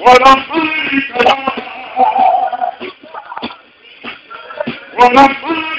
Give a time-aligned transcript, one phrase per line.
[0.00, 1.02] When I'm free,
[4.98, 5.69] when I'm free.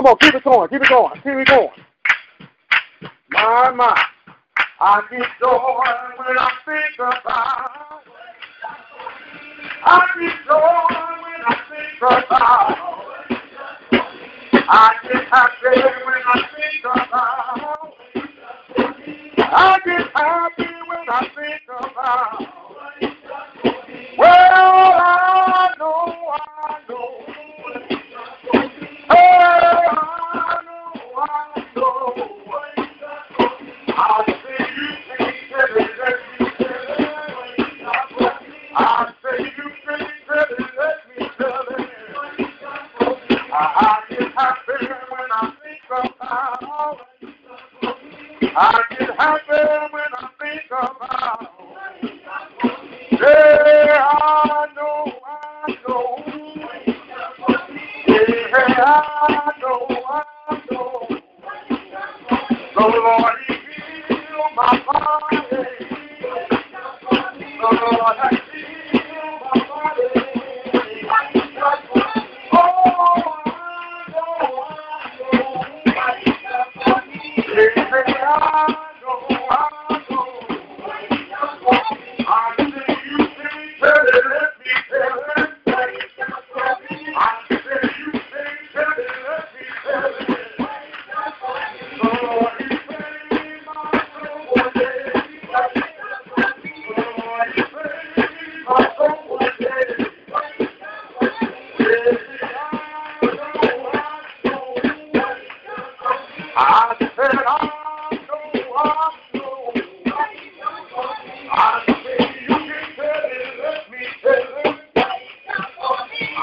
[0.00, 1.68] Come on, keep it going, keep it going, keep it going.
[3.28, 4.02] My, my.
[4.80, 5.84] I get joy
[6.16, 8.00] when I think about
[9.84, 10.88] I get joy
[11.20, 12.78] when I think about
[14.54, 17.92] I get happy when I think about
[19.36, 22.40] I get happy when I think about
[24.16, 24.89] Well,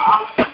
[0.08, 0.47] Thank you.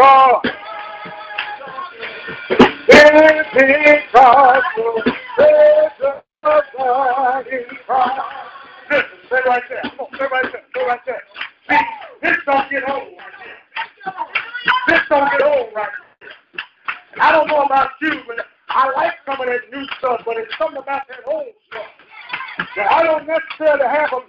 [0.00, 0.46] Lord.
[2.88, 5.02] It's because the
[5.36, 5.92] presence
[6.42, 7.44] of God.
[8.90, 9.82] Listen, stay right there.
[9.82, 10.62] Come on, stay right there.
[10.70, 11.22] Stay right there.
[12.22, 13.02] This don't get old.
[14.88, 15.88] This don't get old right
[17.20, 20.52] I don't know about you, but I like some of that new stuff, but it's
[20.58, 21.86] something about that old stuff
[22.76, 24.19] that I don't necessarily have a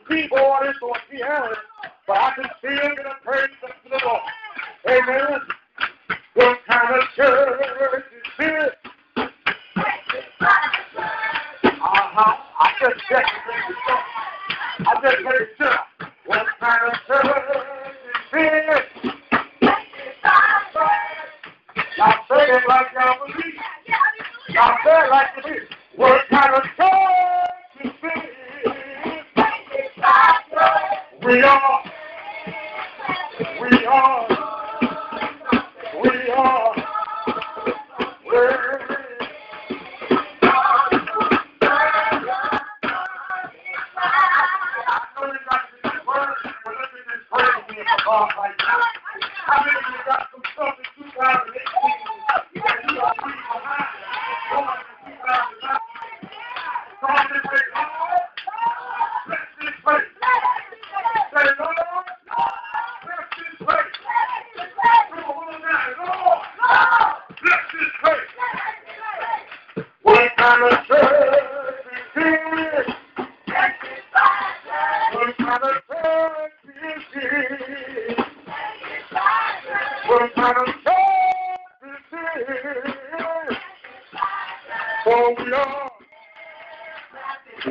[85.13, 85.91] Oh Lord,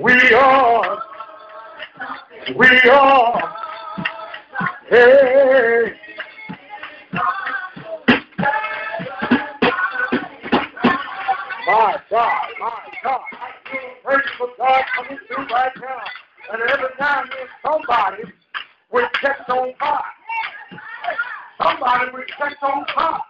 [0.04, 1.02] we are,
[2.54, 3.54] we are,
[4.90, 5.92] hey.
[11.66, 13.20] My God, my God,
[14.04, 16.04] merciful God coming through right now.
[16.52, 18.25] And every time there's somebody
[18.92, 20.02] we're text on fire.
[21.62, 23.20] Somebody we're text on fire.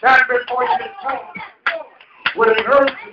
[0.00, 0.78] stand before you
[2.36, 3.09] with an urgency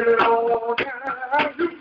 [0.00, 1.79] spin it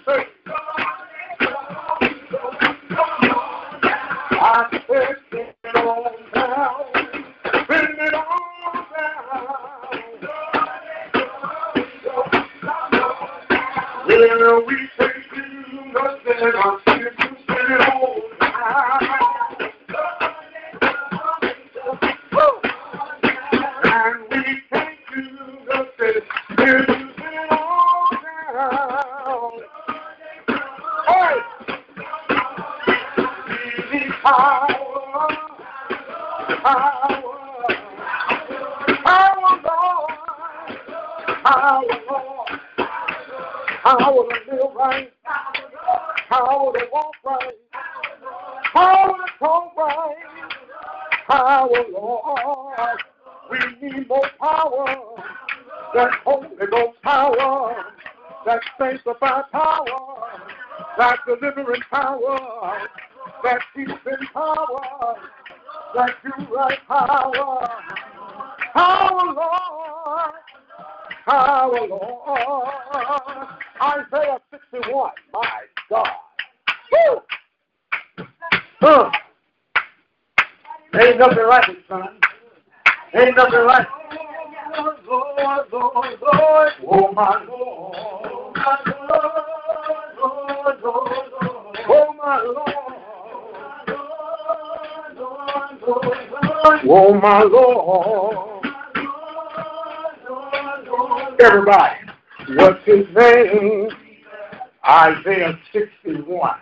[105.49, 106.59] Isaiah 61,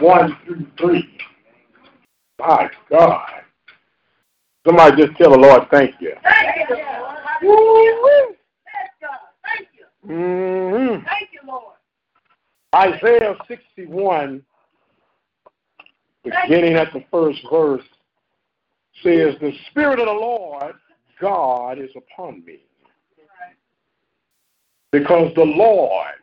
[0.00, 1.18] 1 through 3.
[2.38, 3.28] My God.
[4.66, 6.14] Somebody just tell the Lord thank you.
[6.22, 6.76] Thank you.
[6.76, 8.36] Yes,
[9.00, 9.18] God.
[9.44, 9.86] Thank you.
[10.06, 11.04] Mhm.
[11.04, 11.74] Thank you, Lord.
[12.74, 14.44] Isaiah 61,
[16.22, 17.84] beginning at the first verse,
[19.02, 20.74] says, The Spirit of the Lord
[21.20, 22.60] God is upon me,
[24.92, 26.14] because the Lord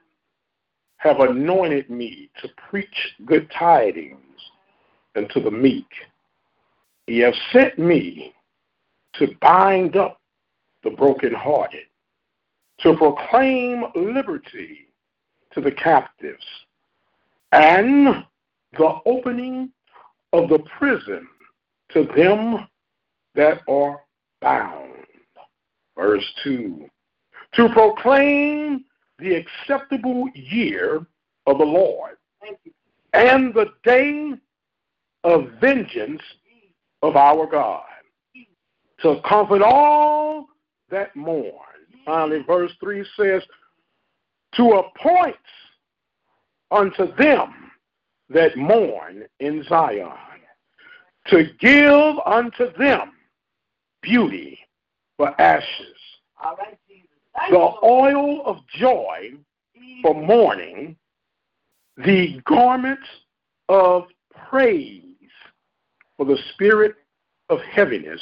[1.05, 4.19] have anointed me to preach good tidings
[5.15, 5.85] unto the meek.
[7.05, 8.33] He has sent me
[9.13, 10.19] to bind up
[10.83, 11.85] the brokenhearted,
[12.79, 14.87] to proclaim liberty
[15.53, 16.43] to the captives,
[17.51, 18.25] and
[18.73, 19.69] the opening
[20.33, 21.27] of the prison
[21.91, 22.67] to them
[23.35, 24.01] that are
[24.41, 25.05] bound.
[25.95, 26.89] Verse 2
[27.53, 28.85] To proclaim
[29.19, 31.05] the acceptable year
[31.47, 32.17] of the Lord
[33.13, 34.33] and the day
[35.23, 36.21] of vengeance
[37.01, 37.83] of our God,
[39.01, 40.47] to comfort all
[40.89, 41.51] that mourn.
[42.05, 43.41] Finally, verse 3 says,
[44.55, 45.35] To appoint
[46.71, 47.71] unto them
[48.29, 50.11] that mourn in Zion,
[51.27, 53.13] to give unto them
[54.01, 54.59] beauty
[55.17, 55.97] for ashes,
[56.43, 56.75] All right, Jesus.
[56.75, 56.84] Thank
[57.49, 59.31] the oil of joy
[60.01, 60.95] for mourning,
[61.97, 63.07] the garments
[63.69, 64.05] of
[64.49, 65.01] praise
[66.17, 66.95] for the spirit
[67.49, 68.21] of heaviness,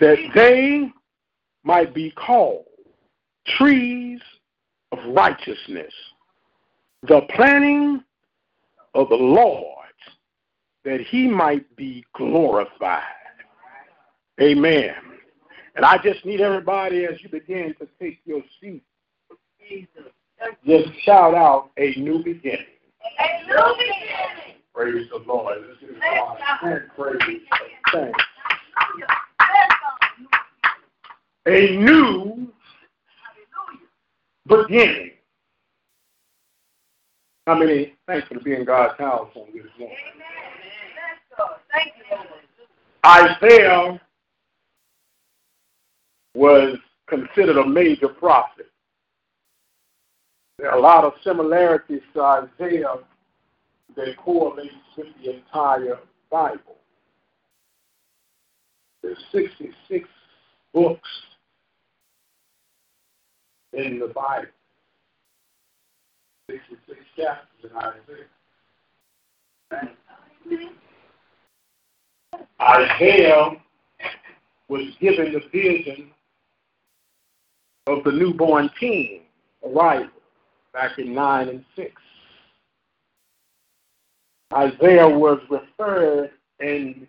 [0.00, 0.90] that they
[1.64, 2.64] might be called
[3.46, 4.20] trees
[4.92, 5.92] of righteousness,
[7.08, 8.02] the planting
[8.94, 9.66] of the Lord,
[10.84, 13.02] that he might be glorified.
[14.40, 15.11] Amen.
[15.74, 18.82] And I just need everybody as you begin to take your seat.
[20.66, 22.66] Just shout out a new beginning.
[23.18, 24.60] A new beginning.
[24.74, 25.58] Praise the Lord.
[25.80, 26.82] This is God.
[26.96, 27.40] Praise.
[27.92, 28.18] Thanks.
[31.46, 32.48] A new
[34.46, 35.10] beginning.
[37.46, 39.96] How many thankful to be in God's house on this morning?
[40.14, 40.26] Amen.
[41.72, 42.18] Thank you.
[43.04, 44.00] Isaiah
[46.34, 46.76] was
[47.08, 48.66] considered a major prophet.
[50.58, 52.96] There are a lot of similarities to Isaiah
[53.96, 55.98] that correlates with the entire
[56.30, 56.76] Bible.
[59.02, 60.08] There's 66
[60.72, 61.08] books
[63.72, 64.46] in the Bible.
[66.48, 68.28] 66 chapters in Isaiah.
[72.60, 73.50] Isaiah
[74.68, 76.10] was given the vision
[77.86, 79.22] of the newborn king
[79.64, 80.08] arrival
[80.72, 81.92] back in 9 and 6.
[84.54, 87.06] Isaiah was referred and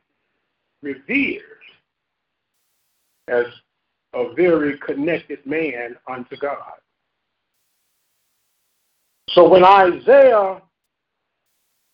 [0.82, 1.42] revered
[3.28, 3.46] as
[4.14, 6.74] a very connected man unto God.
[9.30, 10.62] So when Isaiah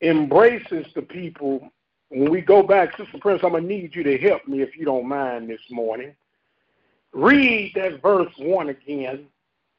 [0.01, 1.71] embraces the people,
[2.09, 4.75] when we go back, Sister Prince, I'm going to need you to help me if
[4.75, 6.13] you don't mind this morning.
[7.13, 9.25] Read that verse 1 again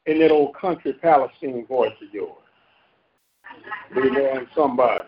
[0.05, 2.35] in that old country Palestine voice of yours.
[3.95, 5.05] Amen, somebody.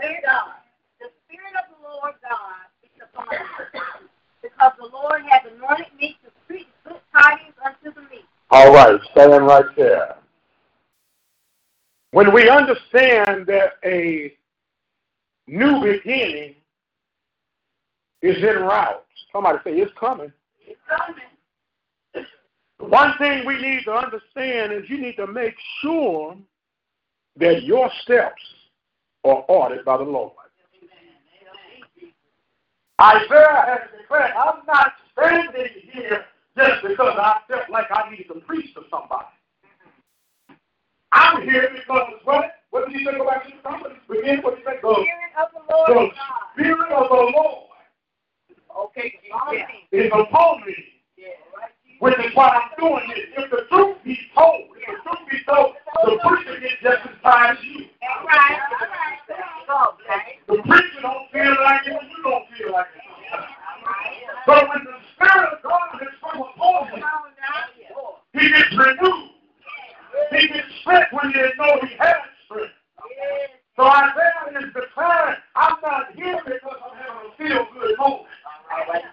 [0.00, 0.54] Dear God,
[1.00, 3.80] the Spirit of the Lord God is upon me,
[4.42, 8.24] because the Lord has anointed me to preach good tidings unto the meek.
[8.50, 10.16] All right, stand right there.
[12.12, 14.32] When we understand that a
[15.46, 16.54] new beginning
[18.22, 20.32] is in route, somebody say it's coming.
[20.68, 22.26] It's coming.
[22.78, 26.36] One thing we need to understand is you need to make sure
[27.36, 28.42] that your steps
[29.24, 30.32] are ordered by the Lord.
[33.00, 36.24] Isaiah has declared, I'm not standing here
[36.56, 39.26] just because I felt like I needed to preach to somebody.
[41.12, 42.44] I'm here because what?
[42.70, 43.04] What did?
[43.04, 43.94] Go back to the company.
[44.10, 44.80] Begin what did he say?
[44.82, 44.92] Go.
[44.92, 47.67] Spirit of the Lord The Spirit of the Lord
[48.76, 50.08] Okay, on is me.
[50.12, 50.74] upon me,
[51.16, 51.70] Yeah, right.
[52.00, 53.26] which is why I'm doing this.
[53.36, 57.16] If the truth be told, if the truth be told, the preacher gets just as
[57.22, 57.86] tired as you.
[58.02, 59.18] All right, all right.
[59.66, 60.38] Go, okay.
[60.46, 63.02] The preacher don't feel like it, you don't feel like it.
[64.46, 68.40] But when the Spirit of God is from upon him, Come on now.
[68.40, 69.30] he gets renewed.
[70.32, 72.72] He gets strength when he didn't know he had strength.
[73.76, 78.26] So Isaiah is declaring, I'm not here because I'm having a feel good moment.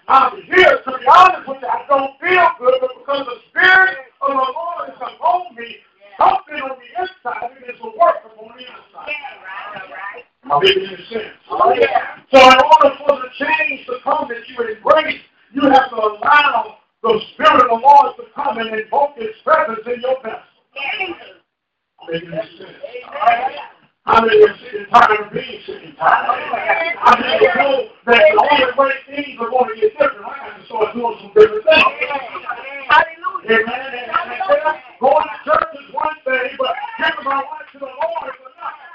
[0.07, 1.67] I'm here to be honest with you.
[1.67, 5.77] I don't feel good, but because the Spirit of the Lord is upon me,
[6.17, 9.09] something on the inside begins to work upon the inside.
[9.09, 10.23] Yeah, right, all right.
[10.45, 10.61] I'm
[11.09, 11.35] sense.
[11.49, 12.21] Oh, yeah.
[12.31, 15.21] So in order for the change to come that you embrace,
[15.53, 19.85] you have to allow the Spirit of the Lord to come and invoke His presence
[19.85, 20.41] in your vessel.
[20.75, 21.15] Yeah.
[22.01, 22.51] I'm making sense.
[22.59, 23.05] Amen.
[23.09, 23.74] How
[24.05, 26.29] many are sick and tired of being sick and tired?
[26.29, 30.37] I mean, you know that the only way things are going to get different, I
[30.45, 31.89] have to start doing some different things.
[32.85, 33.65] Hallelujah.
[33.65, 33.65] Amen.
[33.65, 37.89] And, and, and going to church is one thing, but giving my life to the
[37.89, 38.85] Lord is another.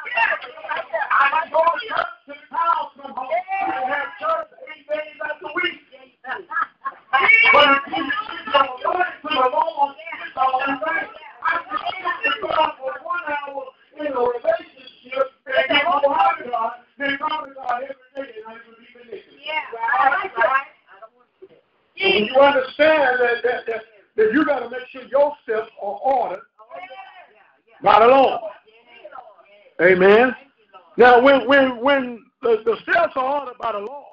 [1.11, 3.31] I can go to church to the house come home.
[3.31, 5.91] I have church eight days out the week.
[6.23, 11.11] But if you give your life to the Lord, it's all in vain.
[11.43, 16.41] I can speak to God for one hour in a relationship and get more out
[16.41, 19.45] of God than talk to God every day and I would be ridiculous.
[19.45, 20.71] Yeah, right, right.
[20.89, 21.63] I don't want to do that.
[21.99, 23.83] So when you understand that, that, that,
[24.17, 26.43] that you got to make sure your steps are ordered
[27.83, 28.41] by the Lord.
[29.91, 30.35] Amen.
[30.97, 34.05] Now, when when when the, the steps are ordered by the Lord,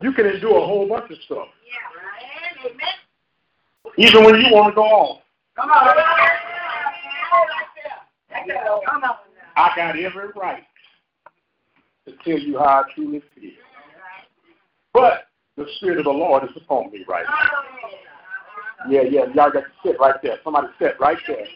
[0.00, 2.70] you can do a whole bunch of stuff, Yeah.
[2.70, 2.78] Amen.
[3.98, 5.22] even when you want to go off.
[5.56, 5.96] Come on.
[8.86, 9.16] Come on.
[9.56, 10.64] I got every right
[12.06, 13.50] to tell you how I truly feel.
[14.94, 18.90] But the Spirit of the Lord is upon me right now.
[18.90, 20.38] Yeah, yeah, y'all got to sit right there.
[20.42, 21.46] Somebody sit right there.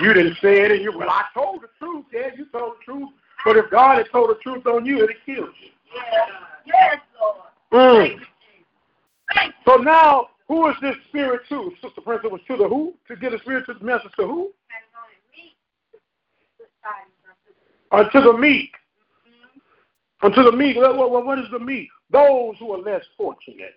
[0.00, 2.06] You didn't say it, and you well, I told the truth.
[2.12, 3.08] Yeah, you told the truth.
[3.44, 5.70] But if God had told the truth on you, it'd have killed you.
[6.66, 6.96] Yes,
[7.72, 8.12] Lord.
[8.12, 8.20] Mm.
[9.66, 11.72] So now, who is this spirit to?
[11.82, 12.94] Sister Prince, it was to the who?
[13.08, 14.52] To get a spiritual message to who?
[17.90, 18.70] Unto the meek.
[20.22, 20.76] Unto the meek.
[20.76, 21.88] What, what, what is the meek?
[22.10, 23.74] Those who are less fortunate.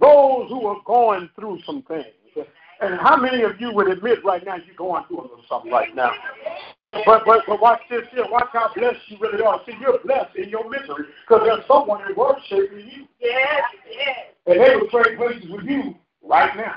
[0.00, 2.06] Those who are going through some things.
[2.80, 5.72] And how many of you would admit right now you're going through a little something
[5.72, 6.12] right now?
[7.04, 8.24] But, but but watch this here.
[8.30, 9.60] Watch how blessed you really are.
[9.66, 12.14] See, you're blessed in your misery because there's someone in
[12.48, 13.06] shape than you.
[13.20, 14.18] Yes, yes.
[14.46, 16.76] And they will trade places with you right now.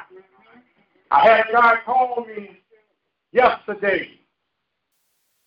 [1.11, 2.59] I had a guy call me
[3.31, 4.09] yesterday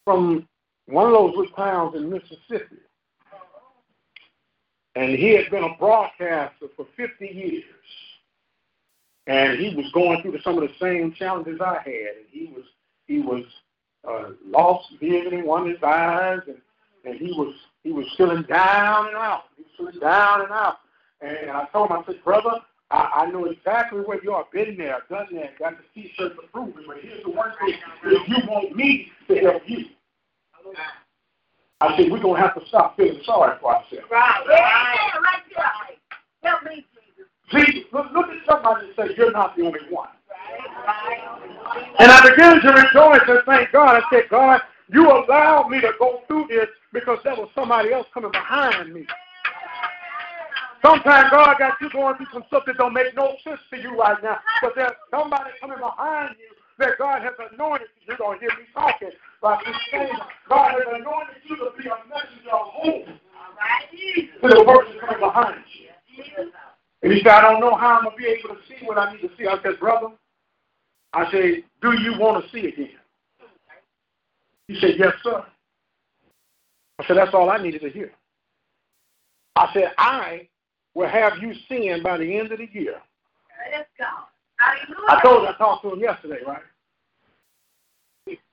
[0.04, 0.48] from
[0.86, 2.76] one of those little towns in Mississippi.
[4.94, 7.64] And he had been a broadcaster for 50 years.
[9.26, 12.16] And he was going through some of the same challenges I had.
[12.16, 12.64] And he was
[13.06, 13.44] he was
[14.08, 16.58] uh, lost vision in one of his eyes, and
[17.04, 19.44] and he was he was feeling down and out.
[19.56, 20.78] He was feeling down and out.
[21.20, 22.58] And, I told him, I said, brother,
[22.90, 24.44] I, I know exactly where you are.
[24.52, 26.42] Been there, done that, got the t-shirt to.
[26.52, 29.86] But here's the one thing: if you want me to help you,
[31.80, 34.06] I said we're gonna have to stop feeling sorry for ourselves.
[34.10, 34.44] Right.
[34.48, 36.50] Yeah, right there.
[36.50, 36.84] Help me,
[37.52, 37.74] Jesus.
[37.74, 40.08] See, look, look at somebody and say, you're not the only one.
[41.98, 43.96] And I began to rejoice and thank God.
[43.96, 48.06] I said, God, you allowed me to go through this because there was somebody else
[48.12, 49.06] coming behind me.
[50.84, 53.96] Sometimes God got you going through some stuff that don't make no sense to you
[53.96, 54.38] right now.
[54.60, 58.08] But there's somebody coming behind you that God has anointed you.
[58.08, 59.10] You're going to hear me talking.
[59.42, 60.10] Like this saying,
[60.48, 65.62] God has anointed you to be a messenger of hope to the person coming behind
[65.72, 66.52] you.
[67.02, 68.98] And he said, I don't know how I'm going to be able to see what
[68.98, 69.46] I need to see.
[69.46, 70.08] I said, brother,
[71.12, 72.90] I said, do you want to see again?
[74.68, 75.44] He said, yes, sir.
[76.98, 78.12] I said, that's all I needed to hear.
[79.56, 80.48] I said, I
[80.94, 82.96] will have you seeing by the end of the year.
[83.72, 84.04] Let's go.
[84.56, 85.06] Hallelujah.
[85.08, 86.62] I told you I talked to him yesterday, right?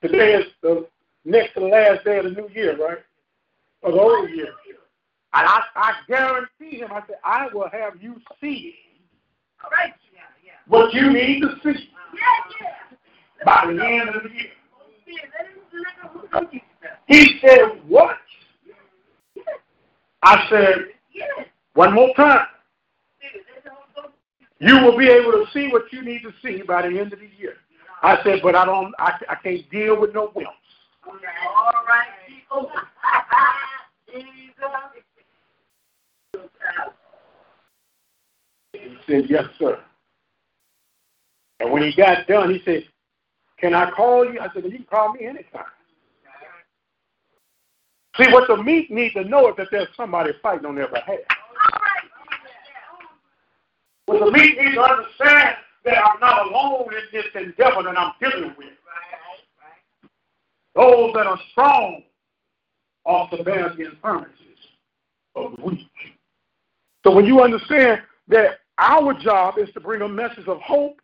[0.02, 0.88] Today is the
[1.24, 2.98] next to the last day of the new year, right?
[3.84, 4.54] Of the old year.
[5.34, 8.76] And I, I guarantee him, I said, I will have you see
[9.64, 9.94] All right.
[10.14, 10.52] Yeah, yeah.
[10.68, 13.46] what you need to see Yeah, yeah.
[13.46, 14.52] by the end of the year.
[15.06, 16.62] Yeah, let him- let him go get you.
[17.08, 18.18] He said, What?
[20.24, 20.76] I said,
[21.74, 22.48] One more time.
[23.22, 24.10] Yeah, let him go.
[24.60, 27.20] You will be able to see what you need to see by the end of
[27.20, 27.54] the year.
[28.02, 30.46] I said, but I don't I, I can't deal with no wimps.
[31.06, 31.16] All
[31.88, 32.72] right, people.
[34.12, 34.54] Jesus.
[38.74, 39.80] He said, Yes, sir.
[41.60, 42.84] And when he got done, he said,
[43.60, 44.40] Can I call you?
[44.40, 45.66] I said, well, You can call me anytime.
[48.18, 51.20] See, what the meat needs to know is that there's somebody fighting on their behalf.
[54.06, 55.56] What the meat needs to understand
[55.86, 58.68] that I'm not alone in this endeavor that I'm dealing with.
[60.76, 62.04] Those that are strong
[63.06, 64.36] also bear the infirmities
[65.36, 65.88] of the weak.
[67.10, 71.02] So when you understand that our job is to bring a message of hope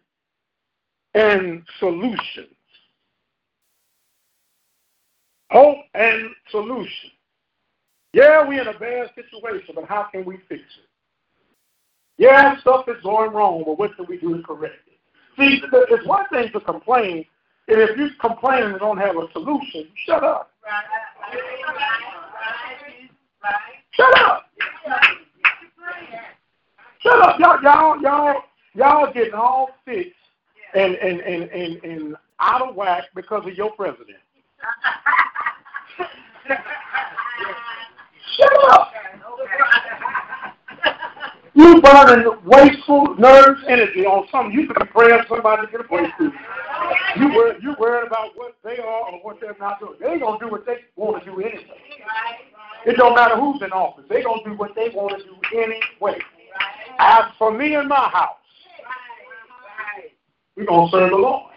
[1.16, 2.54] and solutions.
[5.50, 7.10] Hope and solution.
[8.14, 10.88] Yeah, we're in a bad situation, but how can we fix it?
[12.20, 15.00] Yeah, stuff is going wrong, but what can we do to correct it?
[15.40, 17.26] See, it's one thing to complain,
[17.68, 20.52] and if you complain and don't have a solution, shut up.
[23.98, 24.44] Shut up.
[27.06, 27.40] Shut up.
[27.40, 28.42] Y'all, y'all, y'all,
[28.74, 30.16] y'all getting all fixed
[30.74, 34.18] and, and, and, and, and out of whack because of your president.
[38.38, 38.92] Shut up.
[41.54, 45.84] You burning wasteful nerves, energy on something you could be praying somebody to get a
[45.84, 46.32] breakthrough.
[47.18, 49.94] You worry, you worried about what they are or what they're not doing.
[50.02, 51.66] They gonna do what they want to do anyway.
[52.86, 54.06] It don't matter who's in office.
[54.10, 56.20] They gonna do what they want to do anyway.
[57.00, 58.38] As for me and my house,
[60.56, 61.52] we gonna serve the Lord.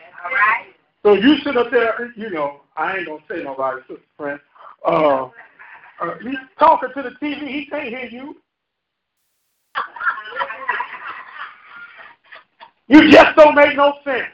[1.03, 4.40] So you sit up there, you know, I ain't gonna say nobody, sister friend.
[4.85, 5.29] Uh,
[6.01, 7.48] uh, he's talking to the TV.
[7.48, 8.37] He can't hear you.
[12.88, 14.27] You just don't make no sense.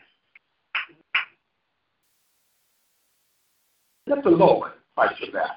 [4.07, 5.57] Let the Lord fight your battle.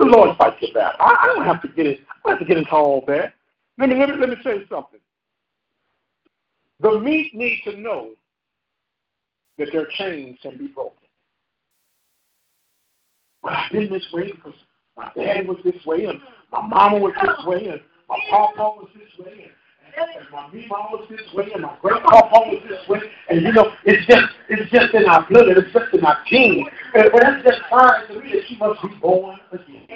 [0.00, 0.98] The Lord fight your battle.
[0.98, 2.00] I, I don't have to get it.
[2.24, 3.34] I have to get into all that.
[3.76, 4.98] Let me let me let me say something.
[6.80, 8.12] The meat needs to know
[9.58, 10.96] that their chains can be broken.
[13.42, 14.54] Well, I've been this way because
[14.96, 16.18] my dad was this way, and
[16.50, 19.52] my mama was this way, and my papa was this way, and,
[19.96, 23.52] and my mama was this way, and my great papa was this way, and you
[23.52, 26.66] know, it's just it's just in our blood, it's just in our genes.
[26.94, 29.86] And, but that's just fine to me that she must be born again.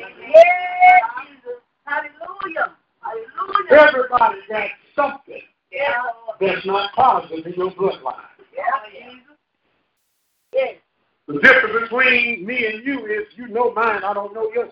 [1.84, 2.76] Hallelujah.
[3.00, 3.70] Hallelujah.
[3.70, 6.02] Everybody got something Yeah.
[6.40, 8.16] that's not positive in your bloodline.
[8.54, 8.62] Yeah.
[10.52, 10.76] Yes.
[11.26, 14.70] The difference between me and you is you know mine, I don't know yours.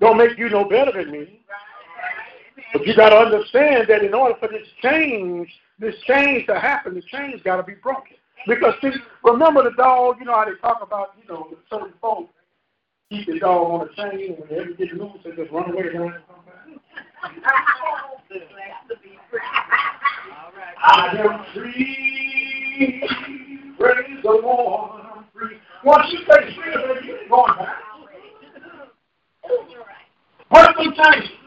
[0.00, 1.40] Don't make you no better than me.
[2.72, 6.94] But you got to understand that in order for this change, this change to happen,
[6.94, 8.16] the change got to be broken.
[8.46, 8.90] Because see,
[9.24, 12.32] remember the dog, you know how they talk about, you know, certain folks
[13.10, 15.88] keep the dog on a chain and whenever ever get loose, they just run away
[15.88, 16.14] and run
[20.80, 23.02] I am free,
[23.78, 25.56] praise the Lord, I'm free.
[25.84, 27.76] Once you take freedom, you ain't going back.
[30.50, 31.37] Put change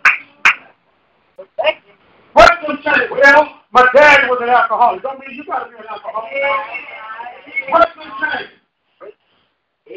[1.42, 1.96] perspective.
[2.34, 3.12] What's going to change?
[3.12, 5.02] Well, my dad was an alcoholic.
[5.02, 6.32] Don't mean you got to be an alcoholic.
[7.70, 8.54] What's going to change?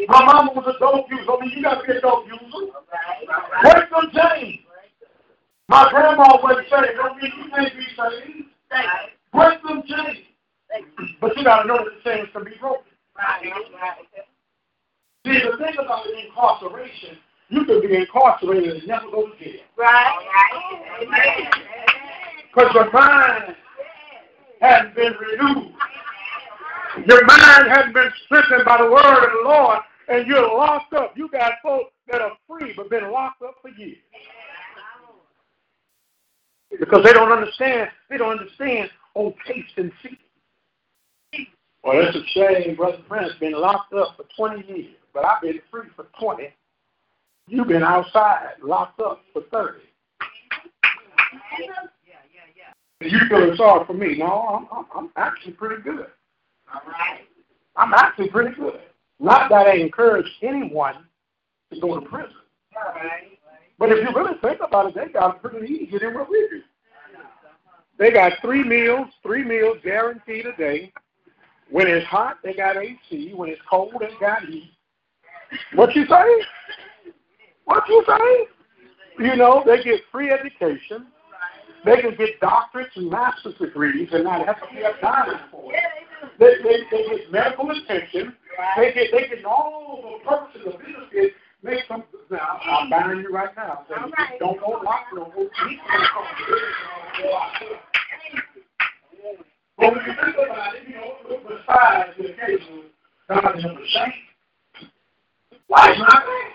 [0.09, 1.31] My mama was a dope user.
[1.31, 2.73] I mean, you got to be a dope user.
[3.63, 4.61] What's going to change?
[5.69, 6.97] My grandma wasn't saved.
[6.97, 8.49] Don't mean you can't be saved.
[9.31, 10.27] What's going to change?
[11.21, 12.91] But you got to know that the chains can be broken.
[15.25, 17.17] See, the thing about incarceration
[17.49, 19.61] you could be incarcerated and never go to jail.
[19.77, 21.51] Right.
[22.55, 23.57] Because your mind
[24.61, 25.73] hasn't been renewed.
[27.07, 31.13] Your mind hasn't been strengthened by the word of the Lord, and you're locked up.
[31.17, 33.99] You got folks that are free but been locked up for years.
[36.79, 40.19] Because they don't understand, they don't understand on taste and see.
[41.83, 45.61] Well, it's a shame, Brother Prince, been locked up for 20 years, but I've been
[45.71, 46.49] free for 20.
[47.47, 49.79] You've been outside, locked up for 30.
[53.03, 54.17] You feeling sorry for me?
[54.17, 56.07] No, I'm, I'm, actually pretty good.
[57.77, 58.81] I'm actually pretty good.
[59.21, 61.07] Not that I encourage anyone
[61.73, 62.33] to go to prison.
[63.79, 66.63] But if you really think about it, they got pretty easy than what we do.
[67.99, 70.93] They got three meals, three meals guaranteed a day.
[71.71, 73.33] When it's hot, they got AC.
[73.35, 74.73] When it's cold, they got heat.
[75.75, 76.25] What you say?
[77.65, 79.25] What you say?
[79.25, 81.07] You know, they get free education.
[81.85, 85.73] They can get doctorates and master's degrees and not have to be a diamond for
[85.73, 85.81] it.
[86.39, 88.35] They, they, they get medical attention.
[88.77, 91.35] They get they get all the purposes of benefits.
[91.63, 92.61] Make some now.
[92.63, 93.87] I'm buying you right now.
[93.89, 94.39] So right.
[94.39, 95.07] Don't go lock.
[95.15, 95.81] Go deep.
[99.77, 101.15] But when you think about it, you know,
[101.49, 102.85] besides the occasional
[103.29, 104.13] God is the same.
[105.69, 106.21] Life's not bad.
[106.21, 106.53] You don't think about it.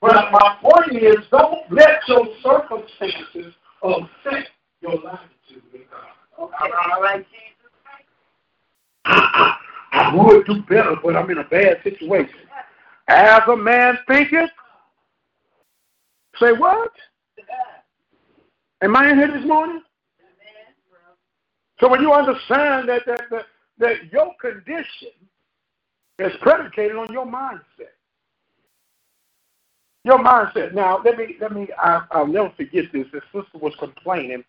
[0.00, 4.50] But my point is, don't let your circumstances affect
[4.80, 6.50] your attitude with God.
[6.60, 7.24] I,
[9.06, 9.56] I,
[9.92, 12.34] I would do better, but I'm in a bad situation.
[13.08, 14.50] As a man thinketh,
[16.38, 16.90] say what?
[18.82, 19.82] Am I in here this morning?
[21.80, 23.46] So when you understand that that that,
[23.78, 25.10] that your condition
[26.18, 27.94] is predicated on your mindset.
[30.04, 30.74] Your mindset.
[30.74, 33.06] Now let me let me I, I'll never forget this.
[33.12, 34.44] This sister was complaining.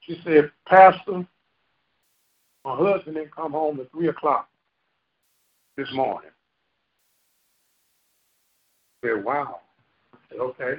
[0.00, 1.26] She said, Pastor,
[2.64, 4.48] my husband didn't come home at three o'clock
[5.76, 6.30] this morning.
[9.02, 9.60] I said, Wow.
[10.12, 10.74] I said, Okay.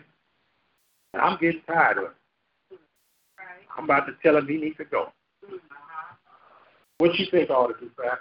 [1.13, 2.11] And I'm getting tired of it.
[3.77, 5.11] I'm about to tell him he needs to go.
[5.45, 5.84] Mm-hmm.
[6.97, 8.19] What you think I ought to do, Pastor?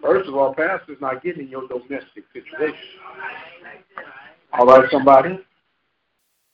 [0.00, 2.74] First of all, Pastor's not getting in your domestic situation.
[4.52, 5.38] All right, somebody?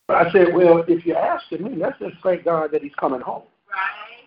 [0.08, 3.20] But I said, well, if you're asking me, let's just thank God that he's coming
[3.20, 3.44] home.
[3.70, 4.20] Right?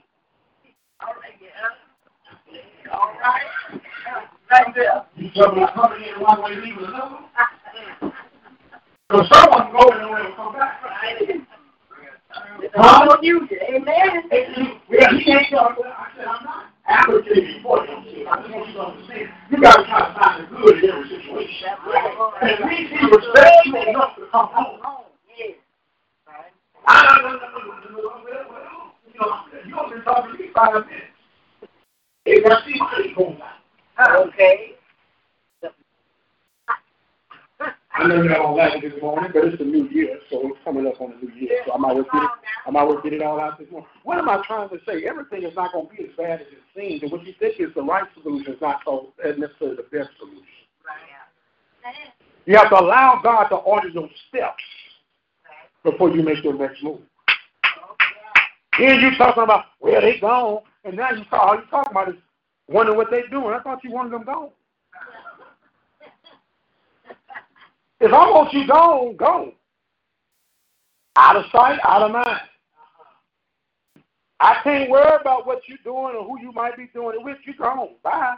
[5.15, 7.17] You tell me I'm coming in one way, leaving another?
[9.11, 10.81] So someone go and come back.
[12.75, 13.17] Huh?
[13.21, 14.23] Amen.
[14.89, 18.03] Yeah, he ain't going I said, I'm not advocating for him.
[18.27, 19.29] I just want you understand.
[19.51, 21.67] You got to try to find the good in every situation.
[22.41, 24.79] At least he was faithful enough to come home.
[26.85, 27.53] I don't know.
[29.13, 31.13] You know, you only talking to me five minutes.
[32.25, 34.27] Hey, now see he's going on.
[34.27, 34.75] Okay.
[37.95, 40.57] I know y'all don't like it this morning, but it's the new year, so it's
[40.63, 41.61] coming up on the new year.
[41.65, 42.29] So I might well get it.
[42.65, 43.87] I might well get it all out this morning.
[44.03, 45.03] What am I trying to say?
[45.05, 47.59] Everything is not going to be as bad as it seems, and what you think
[47.59, 50.43] is the right solution is not so uh, necessarily the best solution.
[52.45, 54.63] You have to allow God to order your steps
[55.83, 57.01] before you make your next move.
[58.77, 62.09] Here you talking about, well, they gone, and now you talk, all you talking about
[62.09, 62.15] is
[62.67, 63.53] wondering what they doing.
[63.53, 64.49] I thought you wanted them gone.
[68.03, 69.53] It's almost you gone, gone.
[71.15, 72.41] Out of sight, out of mind.
[74.41, 77.37] I can't worry about what you're doing or who you might be doing it with.
[77.45, 77.91] You're gone.
[78.03, 78.35] Bye.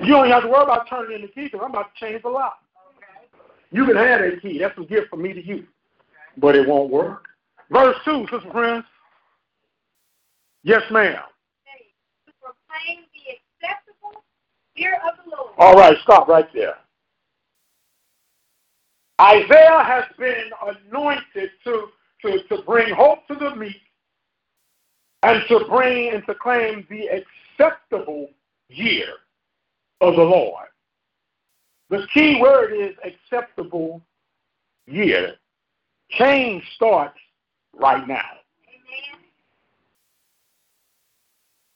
[0.00, 2.20] You don't have to worry about turning in the key because I'm about to change
[2.24, 2.58] the lock.
[2.96, 3.28] Okay.
[3.70, 4.58] You can have that key.
[4.58, 5.64] That's a gift from me to you.
[6.38, 7.26] But it won't work.
[7.70, 8.84] Verse 2, Sister Friends.
[10.64, 11.20] Yes, ma'am.
[12.26, 14.24] To proclaim the acceptable
[14.74, 15.52] year of the Lord.
[15.58, 16.74] All right, stop right there.
[19.22, 20.50] Isaiah has been
[20.90, 21.86] anointed to,
[22.22, 23.76] to, to bring hope to the meek
[25.22, 28.30] and to bring and to claim the acceptable
[28.68, 29.06] year
[30.00, 30.66] of the Lord.
[31.90, 34.02] The key word is acceptable
[34.86, 35.34] year.
[36.10, 37.18] Change starts
[37.74, 38.30] right now.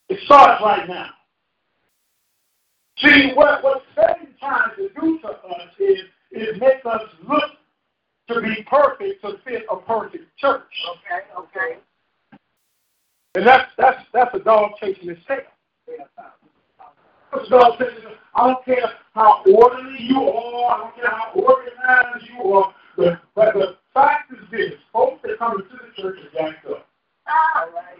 [0.09, 1.11] It starts right now.
[2.99, 6.01] See, what, what Satan trying to do to us is,
[6.41, 7.51] is makes us look
[8.29, 10.63] to be perfect to fit a perfect church.
[10.91, 11.79] Okay, okay.
[13.35, 15.39] And that's that's that's a dog chasing his tail.
[17.33, 21.11] That's a dog chasing his I don't care how orderly you are, I don't care
[21.11, 26.03] how organized you are, but, but the fact is this, folks that come into the
[26.03, 26.87] church are jacked up.
[27.27, 27.97] All right.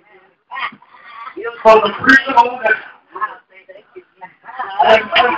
[1.63, 2.75] From the preacher on down.
[4.87, 5.35] Everybody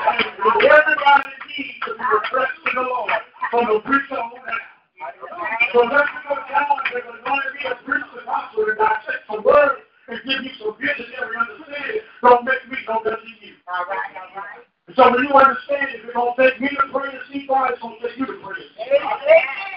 [1.58, 3.10] needs to be refreshed in the Lord
[3.50, 4.30] from the preacher down.
[5.72, 9.78] So let's go down and there's to be a preacher gospel and dissect the word
[10.08, 12.02] and give you some visionary understanding.
[12.22, 13.54] Don't make me, don't let you.
[13.68, 14.64] All right, all right.
[14.96, 17.70] So when you understand, if it's going to take me to pray and see God,
[17.70, 18.64] it's going to take you to pray.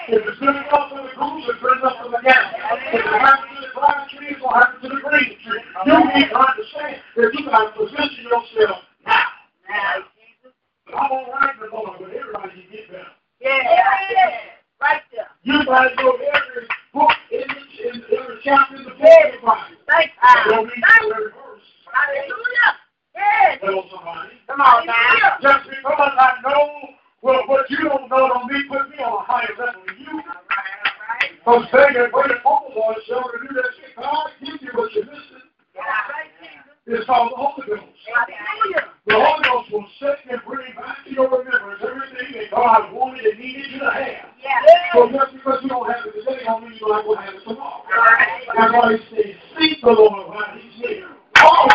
[0.08, 2.58] If it's good enough for the goose, it's good enough for the gander.
[2.90, 5.62] If it happens to the grass tree, it's going to happen to the green tree.
[5.86, 9.28] You need to understand that you got to position yourself now.
[9.68, 10.56] Now, Jesus.
[10.90, 13.14] I'm all right with Lord, but everybody can get better.
[13.40, 14.52] Yeah.
[14.82, 15.28] Right there.
[15.44, 19.32] You got to know every book in the, in every chapter in the book of
[19.32, 19.80] the Bible.
[19.88, 20.12] Thank
[20.50, 20.72] Don't you.
[20.72, 21.68] read the very verse.
[21.88, 22.70] Hallelujah.
[23.16, 23.60] Yes.
[23.62, 24.36] Tell somebody.
[24.48, 25.38] Come on now.
[25.42, 29.26] Just because I know well, what you don't know don't mean put me on a
[29.26, 30.10] higher level than you.
[30.10, 31.32] All right, all right.
[31.46, 34.74] I'm saying that when the Holy Lord shall to do that shit, God give you
[34.74, 35.46] what you're missing.
[35.78, 35.86] Yeah.
[36.10, 36.72] Right, Jesus.
[36.88, 37.94] It's called the Holy Ghost.
[38.10, 38.90] Hallelujah.
[39.06, 43.26] The Holy Ghost will set and bring back to your remembrance everything that God wanted
[43.26, 44.34] and needed you to have.
[44.42, 44.66] Yeah.
[44.94, 47.34] So just because you don't have it today, don't mean you're not going to have
[47.36, 47.86] it tomorrow.
[47.86, 48.42] All right.
[48.58, 51.06] That's why he says, seek the Lord while he's near.
[51.38, 51.68] Oh,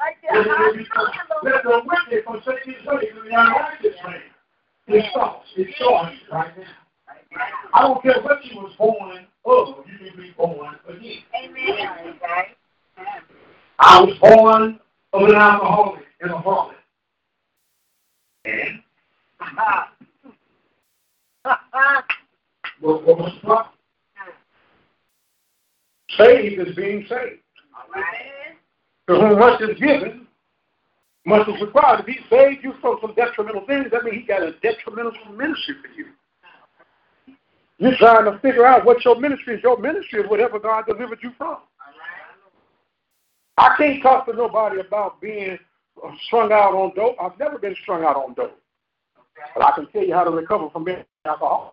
[0.00, 0.42] Right there.
[1.42, 4.20] let the wicked forsake his ways and the unrighteous man.
[4.88, 5.46] It starts.
[5.56, 6.64] It starts right now.
[7.74, 11.22] I don't care what you was born of, you can be born again.
[11.44, 12.14] Amen.
[12.16, 12.56] Okay.
[13.78, 14.80] I was born
[15.12, 16.72] of an alcoholic and a harlot.
[18.44, 18.80] And
[22.80, 23.72] what, what was the problem?
[26.16, 27.40] Saved is being saved.
[27.74, 28.04] All right.
[29.08, 30.26] To whom much is given,
[31.24, 32.00] much is required.
[32.00, 35.74] If he saved you from some detrimental things, that means he got a detrimental ministry
[35.82, 36.06] for you.
[37.78, 39.62] You're trying to figure out what your ministry is.
[39.62, 41.58] Your ministry is whatever God delivered you from.
[43.58, 45.58] I can't talk to nobody about being
[46.26, 47.16] strung out on dope.
[47.20, 48.58] I've never been strung out on dope.
[49.54, 51.72] But I can tell you how to recover from being alcoholic.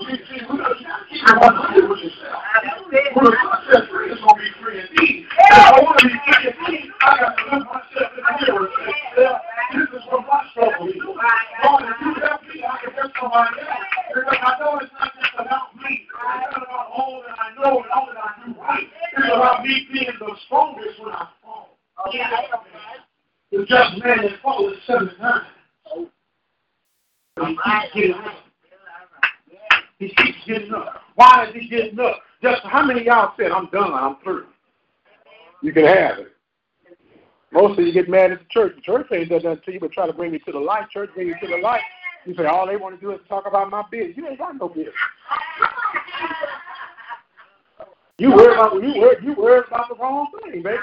[0.00, 0.74] See, see, we gotta
[1.08, 2.42] keep on dealing with yourself.
[3.14, 3.36] When the
[3.72, 5.26] Son free, it's gonna be free indeed.
[5.38, 8.66] If I want to be free indeed, I got to live myself in the mirror
[8.66, 9.38] and say, "Yeah,
[9.72, 10.96] this is what my struggle is.
[10.96, 13.92] Lord, if you help me, I can help somebody else.
[14.14, 16.04] Because I know it's not just about me.
[16.04, 18.86] It's not about all that I know and all that I do right.
[19.16, 21.78] It's about me being the strongest when I fall.
[23.50, 25.46] The just man that falls seven times.
[27.36, 28.34] He keeps getting up.
[29.98, 31.00] He keeps getting up.
[31.14, 32.20] Why is he getting up?
[32.42, 34.46] Just how many of y'all said, I'm done, I'm through?
[35.62, 36.32] You can have it.
[37.52, 38.74] Most of you get mad at the church.
[38.76, 40.88] The church ain't done nothing to you but try to bring you to the light.
[40.90, 41.82] Church bring you to the light.
[42.24, 44.16] You say, all they want to do is talk about my business.
[44.16, 44.94] You ain't got no business.
[48.18, 50.78] You worry about you worry, you worry about the wrong thing, baby.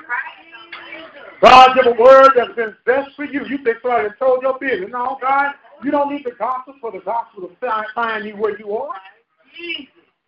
[1.42, 3.46] God give a word that's been best for you.
[3.46, 4.90] You think somebody told your business.
[4.92, 5.54] No, God,
[5.84, 8.96] you don't need the gospel for the gospel to find, you where you are.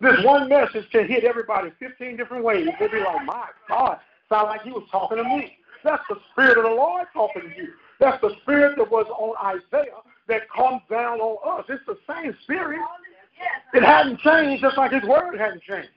[0.01, 2.67] This one message can hit everybody 15 different ways.
[2.79, 3.99] They'll be like, my God,
[4.29, 5.57] sound like he was talking to me.
[5.83, 7.69] That's the Spirit of the Lord talking to you.
[7.99, 11.65] That's the Spirit that was on Isaiah that comes down on us.
[11.69, 12.79] It's the same Spirit.
[13.73, 15.89] It hadn't changed just like his word hadn't changed.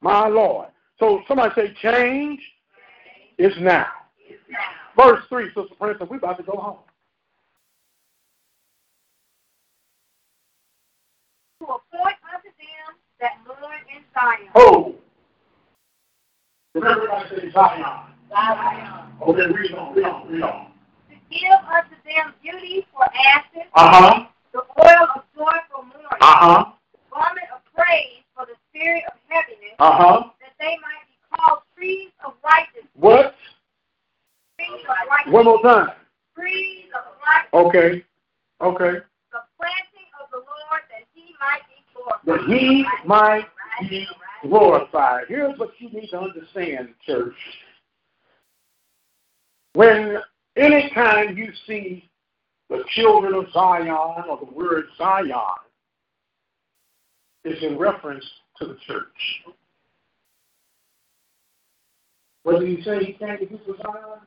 [0.00, 0.68] My Lord.
[0.98, 2.40] So somebody say, change
[3.36, 3.88] is now.
[4.96, 6.78] Verse 3, Sister Princess, we're about to go home.
[11.60, 12.11] To
[13.22, 14.50] that mourn in Zion.
[14.54, 14.94] Oh.
[16.74, 17.84] Everybody say Zion.
[18.28, 19.12] Zion.
[19.22, 20.72] Okay, read on, read on, read on.
[21.08, 24.26] To give unto them beauty for ashes, Uh-huh.
[24.52, 26.72] the oil of joy for mourning, Uh-huh.
[27.10, 30.30] garment of praise for the spirit of heaviness, Uh-huh.
[30.40, 32.90] that they might be called trees of righteousness.
[32.94, 33.36] What?
[34.58, 35.32] Trees of righteousness.
[35.34, 35.92] One more time.
[36.34, 37.52] Trees of righteousness.
[37.54, 38.04] Okay.
[38.60, 39.00] Okay.
[39.32, 42.11] The planting of the Lord that he might be glorified.
[42.24, 43.46] That he might
[43.88, 44.06] be
[44.42, 45.24] glorified.
[45.28, 47.34] Here's what you need to understand, church.
[49.74, 50.18] When
[50.56, 52.08] anytime you see
[52.68, 53.88] the children of Zion
[54.28, 55.32] or the word Zion,
[57.44, 58.24] is in reference
[58.58, 59.06] to the church.
[62.44, 64.20] What did he say he came to do Zion?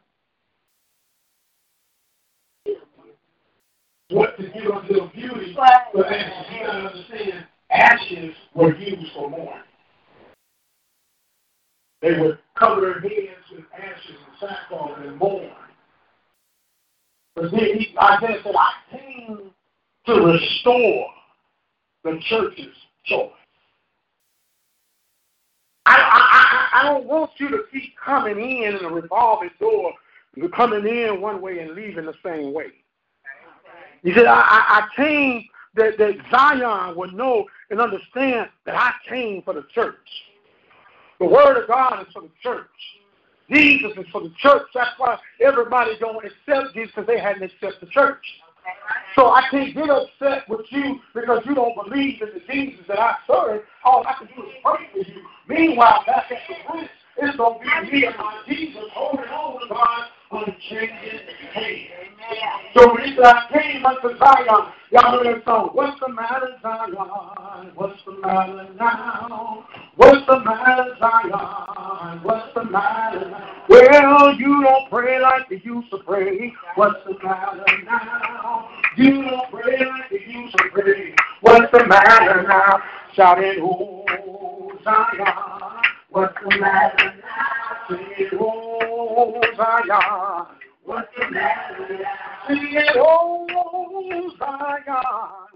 [4.10, 9.62] What to give us little beauty, but you understand, ashes were used for mourning.
[12.02, 15.50] They would cover their heads with ashes and sackcloth and mourn.
[17.36, 19.52] But then he, Isaiah said, I came
[20.06, 21.08] to restore
[22.04, 23.32] the church's joy.
[25.88, 29.94] I, I, I, I don't want you to keep coming in in a revolving door,
[30.56, 32.68] coming in one way and leaving the same way.
[34.04, 35.46] He said, I, I, I came
[35.76, 39.96] that, that Zion would know and understand that I came for the church.
[41.20, 42.68] The word of God is for the church.
[43.50, 44.64] Jesus is for the church.
[44.74, 48.24] That's why everybody don't accept Jesus because they hadn't accepted the church.
[49.16, 53.00] So I can't get upset with you because you don't believe in the Jesus that
[53.00, 53.62] I serve.
[53.84, 55.22] All I can do is pray for you.
[55.48, 59.62] Meanwhile, back at the bridge, it's going to be me and my Jesus holding on
[59.62, 61.20] to God unchanging
[61.54, 61.88] hand.
[62.74, 65.70] So when said, I came unto Zion, y'all know that song.
[65.74, 67.72] What's the matter, Zion?
[67.76, 69.66] What's the matter now?
[69.98, 72.24] What's the matter, Zion?
[72.24, 73.66] What's the matter now?
[73.68, 76.54] Well, you don't pray like you used to pray.
[76.76, 78.70] What's the matter now?
[78.96, 81.14] You don't pray like you used to pray.
[81.42, 82.82] What's the matter now?
[83.16, 85.28] Shouting, oh, Zion.
[86.10, 87.90] What's the matter now?
[87.90, 90.46] Singing, oh, Zion.
[90.86, 92.35] What's the matter now?
[92.48, 93.48] Singing, oh,
[94.38, 94.84] Zion.
[94.86, 95.48] Now?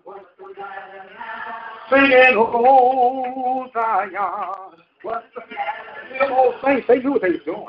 [1.90, 4.80] Singing, oh, Zion.
[5.02, 6.34] What's the matter?
[6.34, 7.66] Old saints, they knew what they was doing.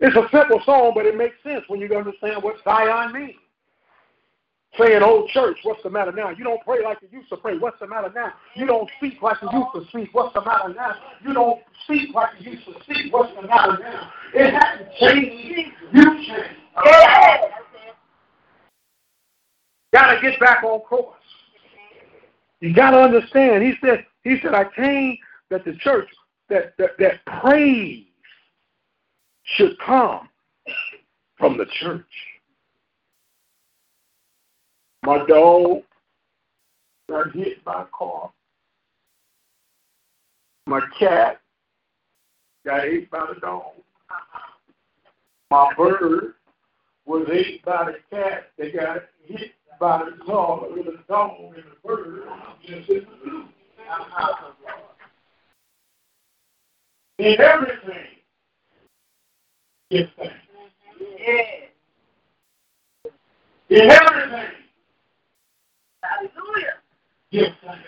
[0.00, 3.38] It's a simple song, but it makes sense when you understand what Zion means.
[4.78, 6.30] Saying, old church, what's the matter now?
[6.30, 7.58] You don't pray like you used to pray.
[7.58, 8.32] What's the matter now?
[8.54, 10.10] You don't speak like you used to speak.
[10.12, 10.94] What's the matter now?
[11.24, 13.12] You don't speak like you used to speak.
[13.12, 14.12] What's the matter now?
[14.32, 15.72] It hasn't changed.
[15.92, 16.59] You changed.
[19.92, 21.16] Got to get back on course.
[22.60, 23.62] You got to understand.
[23.62, 25.16] He said, he said, I came
[25.50, 26.08] that the church,
[26.48, 28.04] that, that, that praise
[29.44, 30.28] should come
[31.38, 32.04] from the church.
[35.02, 35.82] My dog
[37.08, 38.30] got hit by a car.
[40.66, 41.40] My cat
[42.64, 43.72] got ate by the dog.
[45.50, 46.34] My bird
[47.10, 48.52] was ate by the cat.
[48.56, 49.50] They got hit
[49.80, 52.22] by the dog with the dog and the bird.
[57.18, 58.06] In everything,
[59.90, 60.34] give thanks.
[63.68, 64.52] In everything,
[66.02, 66.74] Hallelujah.
[67.32, 67.84] give thanks.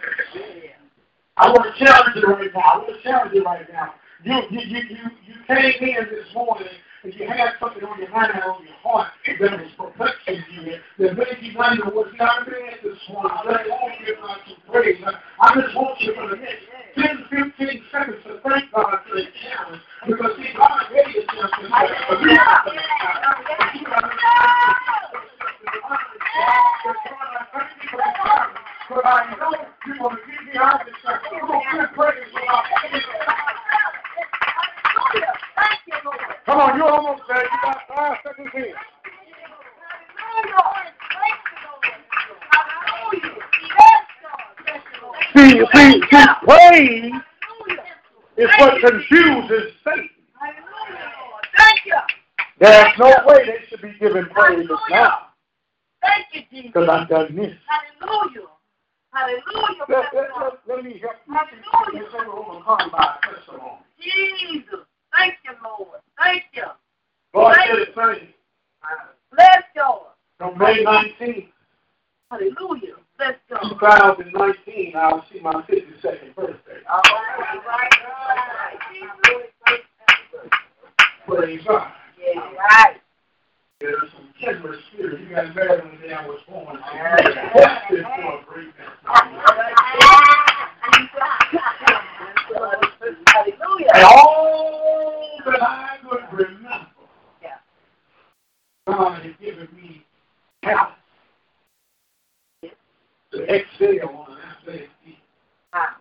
[1.37, 2.61] I want to challenge you right now.
[2.61, 3.95] I want to challenge you right now.
[4.25, 6.69] You you you you, you came in this morning
[7.05, 10.79] and you had something on your mind and on your heart that was perplexing you.
[10.99, 13.33] That made you wonder what's not bed this morning.
[13.35, 15.03] I just want you to some praise.
[15.41, 16.63] I just want you for the next
[16.95, 17.27] 10,
[17.59, 19.83] 15 seconds to thank God for the challenge.
[20.07, 21.71] Because see, God gave you something.
[21.71, 22.93] But have to-
[29.05, 29.51] I know
[29.87, 30.95] you're going to keep me out of this.
[31.33, 32.65] You're going to give praise without
[35.57, 36.19] Thank you, Lord.
[36.47, 37.43] Come on, you're almost there.
[37.43, 38.65] You got five seconds in.
[45.35, 47.13] See, see, see, praise
[48.37, 50.09] is what confuses Satan.
[52.63, 55.19] There's no way they should be giving praise now
[56.01, 56.71] Thank you, Jesus.
[56.73, 57.55] because I've done this.
[58.01, 58.47] Hallelujah.
[59.13, 59.85] Hallelujah.
[59.89, 61.17] Let, let, let, let me help
[61.53, 61.59] you.
[61.95, 63.79] Let's overcome by testimony.
[64.01, 64.81] Jesus.
[65.17, 66.01] Thank you, Lord.
[66.23, 66.65] Thank you.
[67.35, 68.29] God said the same.
[69.33, 69.91] Bless you.
[70.41, 71.49] On May 19th,
[72.31, 72.95] Hallelujah.
[73.19, 73.57] Bless you.
[73.71, 76.81] 2019, I'll see my 52nd birthday.
[76.91, 79.83] All right, all right, all right.
[81.27, 81.93] Praise God.
[82.19, 82.97] Yeah, right.
[83.81, 85.21] There's some kindred spirit.
[85.21, 86.79] You got married on the day I was born.
[86.79, 88.93] That's it for a great man.
[92.55, 94.07] And Hallelujah.
[94.07, 96.87] all that I could remember,
[97.43, 97.59] Yeah.
[98.87, 100.05] God has given me
[100.65, 100.95] talent
[103.33, 105.17] to excel on an athletic field.
[105.73, 105.97] Ah,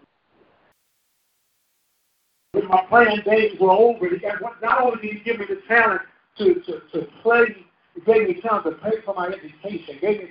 [2.51, 5.62] When my playing days were over, he got, not only did he give me the
[5.68, 6.01] talent
[6.38, 7.66] to, to, to play.
[7.95, 9.95] It gave me time to pay for my education.
[9.95, 10.30] It gave me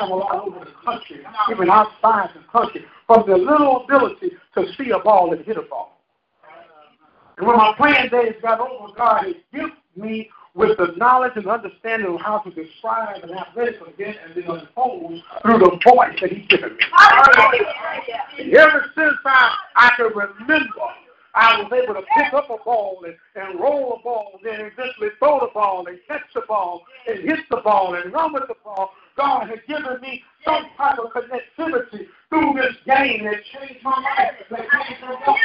[0.00, 1.20] time all over the country,
[1.50, 5.62] even outside the country, from the little ability to see a ball and hit a
[5.62, 5.98] ball.
[7.38, 11.46] And when my playing days got over, God has given me with the knowledge and
[11.46, 16.32] understanding of how to describe an athletic event and then unfold through the voice that
[16.32, 16.84] He's given me.
[18.38, 20.72] And ever since I, I can remember,
[21.34, 24.66] I was able to pick up a ball and, and roll a ball, and then
[24.72, 28.48] eventually throw the ball and catch the ball and hit the ball and run with
[28.48, 28.92] the ball.
[29.16, 34.36] God has given me some type of connectivity through this game that changed my life.
[34.50, 35.36] That changed my life.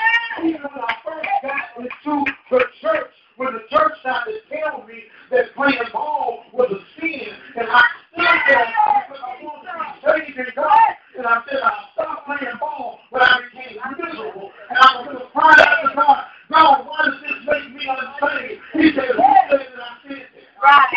[0.43, 5.03] Even when I first got into the church, when the church started to tell me
[5.31, 8.67] that playing ball was a sin, and I stood there
[9.07, 12.99] because I wanted to be saved in God, and I said I stopped playing ball
[13.09, 17.05] when I became miserable, and I was going to cry out to God, God, why
[17.07, 18.61] does this make me unsaved?
[18.73, 20.45] He said, Who said that I said this?
[20.61, 20.91] Right.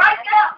[0.00, 0.56] Right now.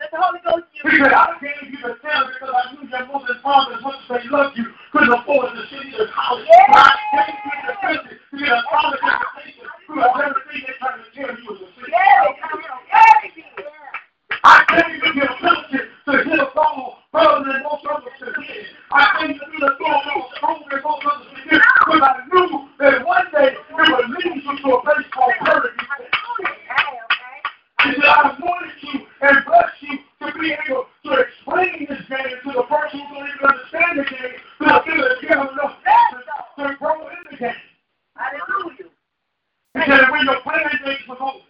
[0.00, 2.88] Let the Holy Ghost use He said, I gave you the tell because I knew
[2.88, 5.98] your mother and father as much as they loved you couldn't afford to send you
[6.00, 6.48] to college.
[6.48, 10.96] But I gave you the ability to get a college education through everything they tried
[10.96, 11.92] to tell you was a sin.
[14.44, 15.78] I gave you the ability
[16.08, 18.66] to hit a ball further than most others could hit.
[18.92, 22.14] I gave you the throw a ball stronger than most others could hit because I
[22.30, 25.74] knew that one day it would lead you to a place called purity.
[27.84, 32.36] He said, I anointed you and blessed you to be able to explain this game
[32.44, 35.48] to the person who don't even understand the game, to the people that give them
[35.52, 36.22] enough passion
[36.58, 37.62] to grow in the game.
[38.16, 38.90] Hallelujah.
[39.74, 41.48] He said, when your playing days was over,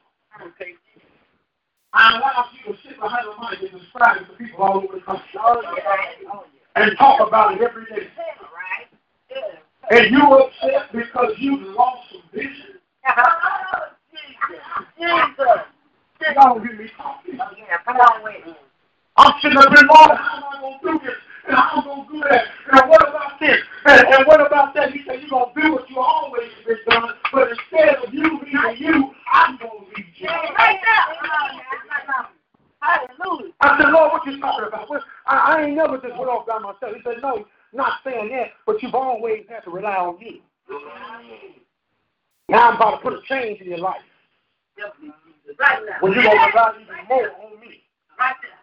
[1.95, 4.95] I allowed you to sit behind the mic and describe it to people all over
[4.95, 6.31] the country Oh, yeah.
[6.33, 6.45] Oh,
[6.77, 8.07] and talk about it every day.
[8.17, 8.47] yeah.
[8.55, 8.87] Right.
[9.31, 9.99] Yeah.
[9.99, 12.79] And you were upset because you lost some vision.
[13.09, 14.61] Oh, Jesus.
[14.99, 16.35] Jesus.
[16.37, 17.39] Y'all hear me talking.
[17.41, 17.79] Oh, yeah.
[17.85, 18.57] Come on with it.
[19.17, 21.17] I'm sitting up here, Lord, how am I going to do this?
[21.49, 22.45] And how am I going to do that?
[22.71, 23.59] And what about this?
[23.87, 24.93] And, and what about that?
[24.93, 28.15] He said, you're going to do what you always have been done, but instead of
[28.15, 30.29] you being you, I'm going to be you.
[30.29, 31.19] Right now.
[32.81, 33.53] Hallelujah.
[33.61, 34.89] I said, Lord, what you talking about?
[34.89, 36.97] Well, I, I ain't never just went off by myself.
[36.97, 40.41] He said, no, not saying that, but you've always had to rely on you.
[42.49, 44.01] Now I'm about to put a change in your life.
[45.59, 45.97] Right now.
[46.01, 47.83] When you're going to rely even more on me.
[48.19, 48.59] Right now.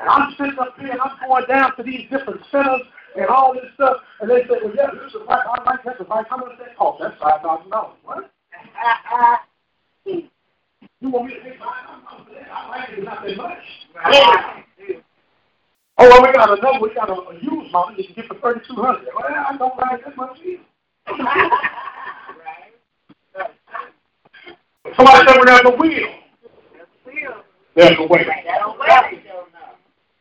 [0.00, 2.82] And I'm sitting up here and I'm going down to these different centers
[3.16, 3.98] and all this stuff.
[4.20, 5.42] And they say, well, yeah, this is right.
[5.46, 5.96] I like that.
[6.08, 7.02] How much does that cost?
[7.02, 7.90] That's $5,000.
[8.04, 8.30] What?
[10.06, 12.48] You want me to pay $5,000 for that?
[12.50, 13.04] I like it.
[13.04, 14.64] Not that much.
[16.00, 16.80] Oh, well, we got another.
[16.80, 20.04] We got a, a used model you can get for 3200 Well, I don't like
[20.04, 20.62] that much either.
[24.96, 26.08] Somebody said, there's a wheel.
[27.74, 28.26] There's a way.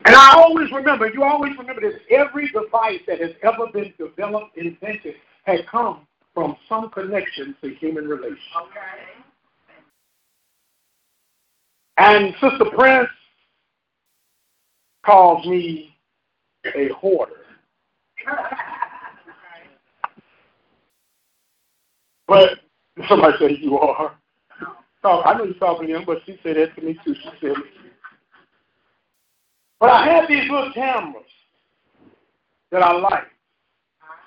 [0.05, 4.57] And I always remember, you always remember this, every device that has ever been developed,
[4.57, 5.15] invented,
[5.45, 8.39] has come from some connection to human relations.
[8.55, 9.17] Okay.
[11.97, 13.09] And Sister Prince
[15.07, 15.95] calls me
[16.75, 17.33] a hoarder.
[22.27, 22.59] But
[23.07, 24.15] somebody said you are.
[25.05, 27.15] Oh, I know you're talking to him, but she said that to me too.
[27.15, 27.53] She said.
[29.79, 31.23] But I had these little cameras
[32.71, 33.23] that I like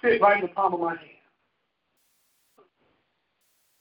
[0.00, 1.00] fit right in the palm of my hand.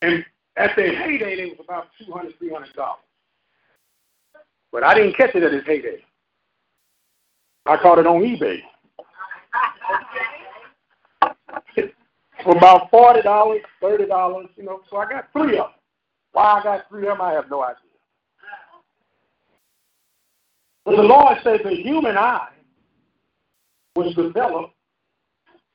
[0.01, 0.25] And
[0.57, 2.99] at their heyday, they was about two hundred, three hundred dollars.
[4.73, 6.03] But I didn't catch it at its heyday.
[7.69, 8.61] I caught it on eBay
[12.43, 14.81] for about forty dollars, thirty dollars, you know.
[14.89, 15.75] So I got three of them.
[16.31, 17.77] Why I got three of them, I have no idea.
[20.85, 22.49] But the Lord says the human eye
[23.95, 24.73] was developed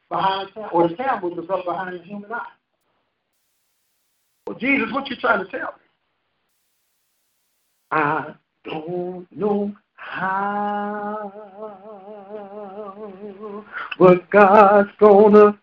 [0.08, 2.46] behind or the camera was developed behind the human eye.
[4.46, 5.84] Well, Jesus, what you trying to tell me?
[7.92, 8.34] I
[8.64, 11.32] don't know how,
[13.98, 15.58] but God's gonna.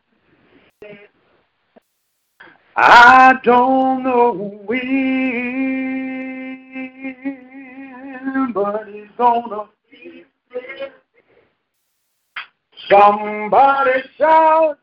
[2.75, 4.81] I don't know when,
[8.53, 9.65] but He's gonna.
[12.89, 14.77] Somebody shout.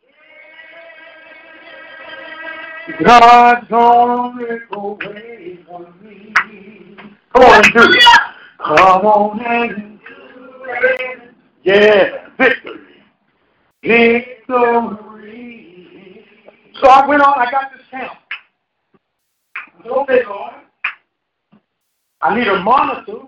[3.04, 6.34] God's gonna make a way for me.
[7.32, 8.04] Come on and do it.
[8.58, 10.14] Come on and do
[10.64, 11.20] it.
[11.64, 12.87] Yeah, victory.
[13.82, 14.38] Victory.
[16.80, 17.82] So I went on, I got this.
[17.92, 18.00] I
[19.82, 20.52] said, okay, Lord,
[22.20, 23.26] I need a monitor.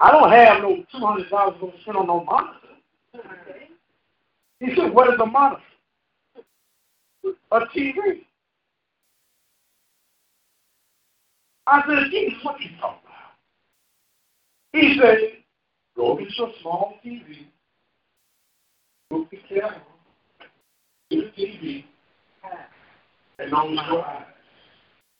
[0.00, 2.52] I don't have no two hundred dollars to spend on no monitor.
[4.60, 5.62] He said, "What is a monitor?
[7.52, 8.26] A TV."
[11.66, 13.32] I said, "Jesus, what you talking about?"
[14.72, 15.18] He said,
[15.96, 17.46] "Go get your small TV,
[19.10, 19.82] hook the camera
[21.10, 21.84] to the TV,
[23.38, 24.26] and on your eyes."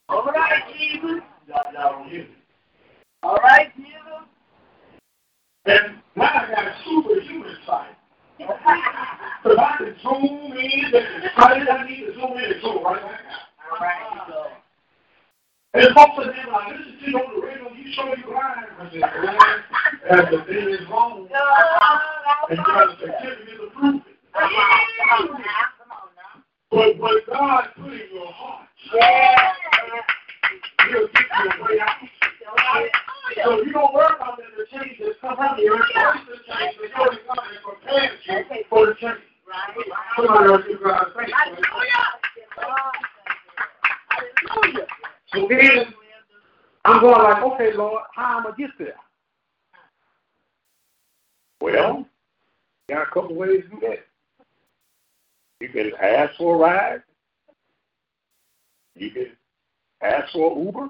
[0.09, 1.23] All right, Jesus.
[3.23, 3.93] All right, Jesus.
[5.67, 7.97] And now I got superhuman sight.
[8.39, 10.95] Because I can zoom in,
[11.37, 13.11] I need to zoom in and zoom right out.
[13.73, 14.66] All right.
[15.77, 18.65] And saying, like, listen to you on the radio, you show you blind.
[18.81, 19.61] I said, blind,
[20.09, 21.29] and the thing is wrong.
[22.49, 24.03] And God said, give me the proof.
[24.33, 25.21] Come on now.
[25.21, 26.41] Come on now.
[26.71, 29.53] But what God put in your heart, Yeah.
[30.89, 32.09] He'll give you a way out.
[32.49, 32.89] Oh,
[33.45, 35.75] so you don't worry about the change that's come on here.
[35.75, 35.93] It's
[36.25, 39.21] the change that's already come and prepared you for the change.
[40.17, 41.33] Somebody else give God thanks.
[44.09, 44.87] Hallelujah.
[45.33, 45.93] So then
[46.85, 48.95] I'm going like, okay, Lord, how am I gonna get there?
[51.61, 52.07] Well,
[52.89, 54.07] got a couple ways to do that.
[55.61, 57.03] You can ask for a ride.
[58.95, 59.33] You can
[60.03, 60.89] ask for Uber.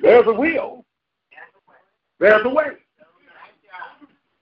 [0.00, 0.84] There's a will.
[2.18, 2.66] There's a way.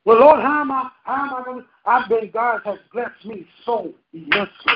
[0.04, 0.90] Well, Lord, how am I?
[1.04, 1.66] How am I going to?
[1.84, 2.30] I've been.
[2.30, 4.72] God has blessed me so immensely.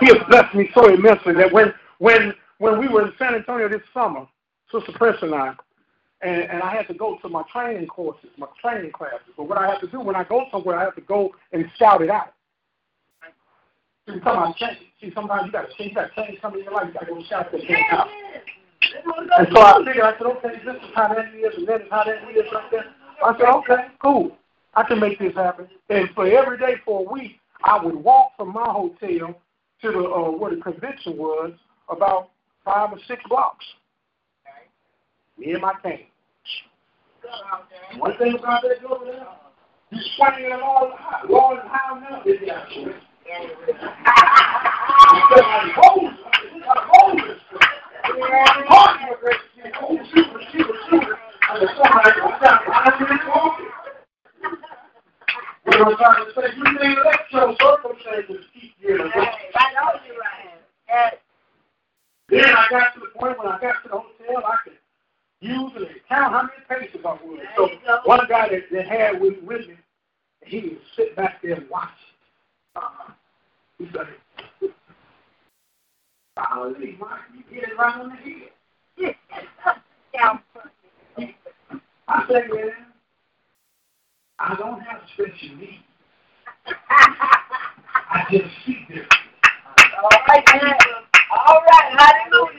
[0.00, 3.68] He has blessed me so immensely that when when when we were in San Antonio
[3.68, 4.26] this summer,
[4.72, 5.54] Sister Press and I,
[6.22, 9.32] and, and I had to go to my training courses, my training classes.
[9.36, 11.64] But what I have to do when I go somewhere, I have to go and
[11.78, 12.34] shout it out.
[14.06, 14.14] See,
[14.58, 14.78] change.
[15.00, 15.94] See, sometimes you got to change.
[15.94, 16.88] To change in your life.
[16.88, 18.08] You got to go shout that thing out.
[19.38, 21.86] And so I figured, I said, okay, this is how that is, and that is
[21.90, 22.84] how that is right there.
[23.24, 24.36] I said, okay, cool.
[24.74, 25.68] I can make this happen.
[25.88, 29.38] And for every day for a week, I would walk from my hotel
[29.82, 31.52] to the uh, where the convention was,
[31.88, 32.30] about
[32.64, 33.64] five or six blocks.
[35.38, 36.06] Me and my team.
[37.98, 39.26] One thing about that over there,
[39.90, 41.22] you swinging all high,
[42.24, 42.40] with
[49.54, 49.74] shit.
[50.12, 51.04] Shoot, shoot, shoot.
[51.50, 52.10] And somebody
[52.40, 53.70] down behind you walking.
[55.64, 55.96] What I'm
[58.82, 58.98] you.
[62.30, 64.74] Then I got to the point when I got to the hotel, I could
[65.40, 67.40] use and count how many paces I was.
[67.56, 67.68] So
[68.04, 69.74] one guy that, had with, with me,
[70.44, 71.88] he would sit back there and watch.
[72.76, 73.12] Uh,
[73.78, 74.06] he said,
[76.36, 79.14] Golly, Mike, you hit it right on the head.
[82.08, 82.89] I said, man,
[84.40, 85.84] I don't have special needs.
[88.10, 89.06] I just see this.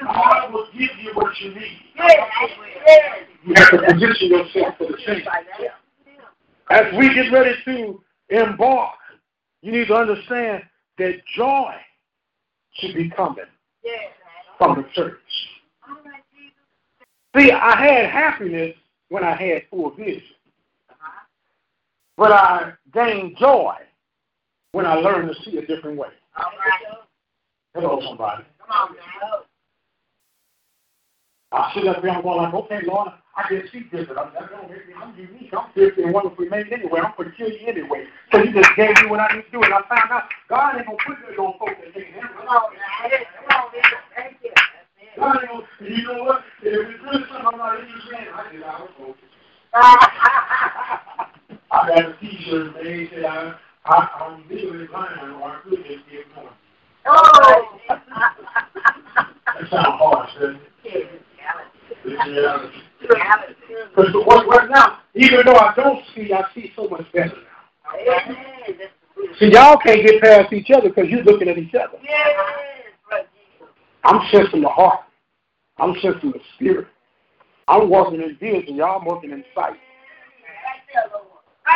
[0.04, 1.80] God will give you what you need.
[1.96, 2.28] Yes,
[2.86, 3.18] yes.
[3.44, 5.26] You have to position yourself for the change.
[6.70, 8.96] As we get ready to embark,
[9.62, 10.64] you need to understand
[11.00, 11.74] that joy
[12.74, 13.46] should be coming
[14.58, 15.18] from the church.
[17.36, 18.76] See, I had happiness
[19.10, 20.22] when I had full vision.
[22.18, 23.76] But I gain joy
[24.72, 26.10] when I learn to see a different way.
[27.74, 28.44] Hello, somebody.
[31.54, 34.18] I sit up there and go like, okay, Lord, I can see different.
[34.18, 34.32] I'm,
[35.02, 35.54] I'm unique.
[35.54, 37.02] I'm different and wonderfully made anyway.
[37.04, 38.06] I'm going to kill you anyway.
[38.32, 39.64] So you just gave me what I need to do.
[39.64, 42.30] And I found out God ain't going to put this on folks that can't handle
[42.40, 43.28] it.
[45.18, 46.42] God ain't going to, you know what?
[46.62, 49.32] If it's something I'm not interested in, I said, I was focused.
[51.72, 53.56] I got a t-shirt and they said, I,
[53.86, 56.54] I, I'm legally blind or I could just get one.
[59.46, 61.22] That sounds harsh, doesn't it?
[62.04, 62.78] It's reality.
[63.90, 67.62] Because what, what now, even though I don't see, I see so much better now.
[69.40, 71.98] See, y'all can't get past each other because you're looking at each other.
[74.04, 75.02] I'm sensing the heart.
[75.78, 76.88] I'm sensing the spirit.
[77.68, 78.76] I'm walking in vision.
[78.76, 79.78] Y'all working in sight.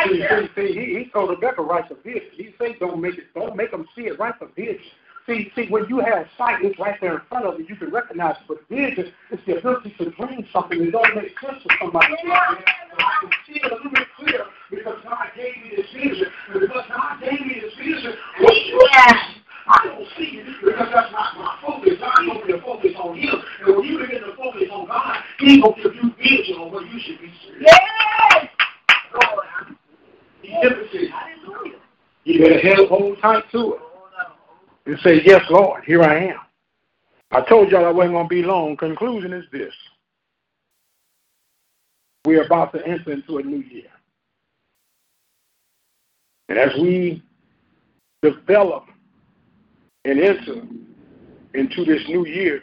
[0.04, 2.28] See, see, see, he, he told Habakkuk write the vision.
[2.32, 4.18] He said, don't make it, don't make them see it.
[4.18, 4.80] Write the vision.
[5.26, 7.66] See, see, when you have sight, it's right there in front of you.
[7.68, 8.46] You can recognize it.
[8.46, 12.14] But vision is the ability to dream something that don't make sense to somebody.
[12.14, 12.62] I
[13.20, 16.26] can see it a little bit clear because God gave me this vision.
[16.52, 18.88] And because God gave me this vision, what you
[19.68, 21.12] I don't see it because that's
[32.24, 33.80] You better hold tight to it
[34.96, 36.40] and say, Yes, Lord, here I am.
[37.30, 38.76] I told y'all I wasn't going to be long.
[38.76, 39.74] Conclusion is this
[42.24, 43.86] we are about to enter into a new year.
[46.48, 47.22] And as we
[48.22, 48.86] develop
[50.04, 50.62] and enter
[51.54, 52.62] into this new year,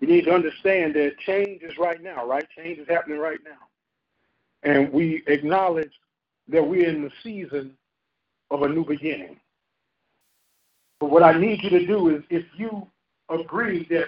[0.00, 2.46] we need to understand that change is right now, right?
[2.56, 4.70] Change is happening right now.
[4.70, 5.92] And we acknowledge
[6.48, 7.72] that we're in the season
[8.50, 9.40] of a new beginning.
[11.00, 12.86] But what I need you to do is if you
[13.28, 14.06] agree that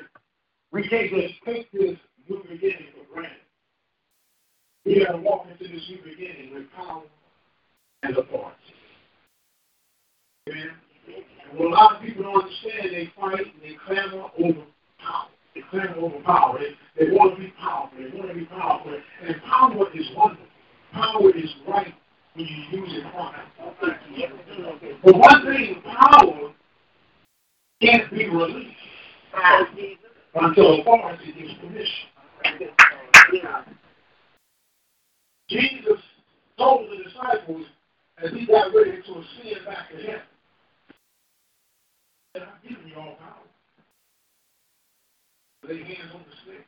[0.73, 1.97] we can't just take this
[2.29, 3.37] new beginning for granted,
[4.85, 7.03] we got to walk into this new beginning with power
[8.03, 8.57] and authority.
[10.49, 10.71] Amen.
[11.51, 14.65] And a lot of people don't understand, they fight and they clamor over
[14.99, 15.29] power.
[15.55, 16.59] They clamor over power.
[16.59, 17.99] They, they want to be powerful.
[17.99, 18.99] They want to be powerful.
[19.27, 20.47] And power is wonderful.
[20.93, 21.95] Power is right
[22.35, 23.95] when you use it properly.
[25.05, 26.53] But one thing, power
[27.81, 28.75] can't be released
[30.35, 32.09] until authority gives permission.
[35.49, 36.01] Jesus
[36.59, 37.67] told the disciples
[38.23, 40.21] as he got ready to ascend back to heaven,
[42.35, 43.47] that I've given you all power.
[45.69, 46.67] Lay hands on the sick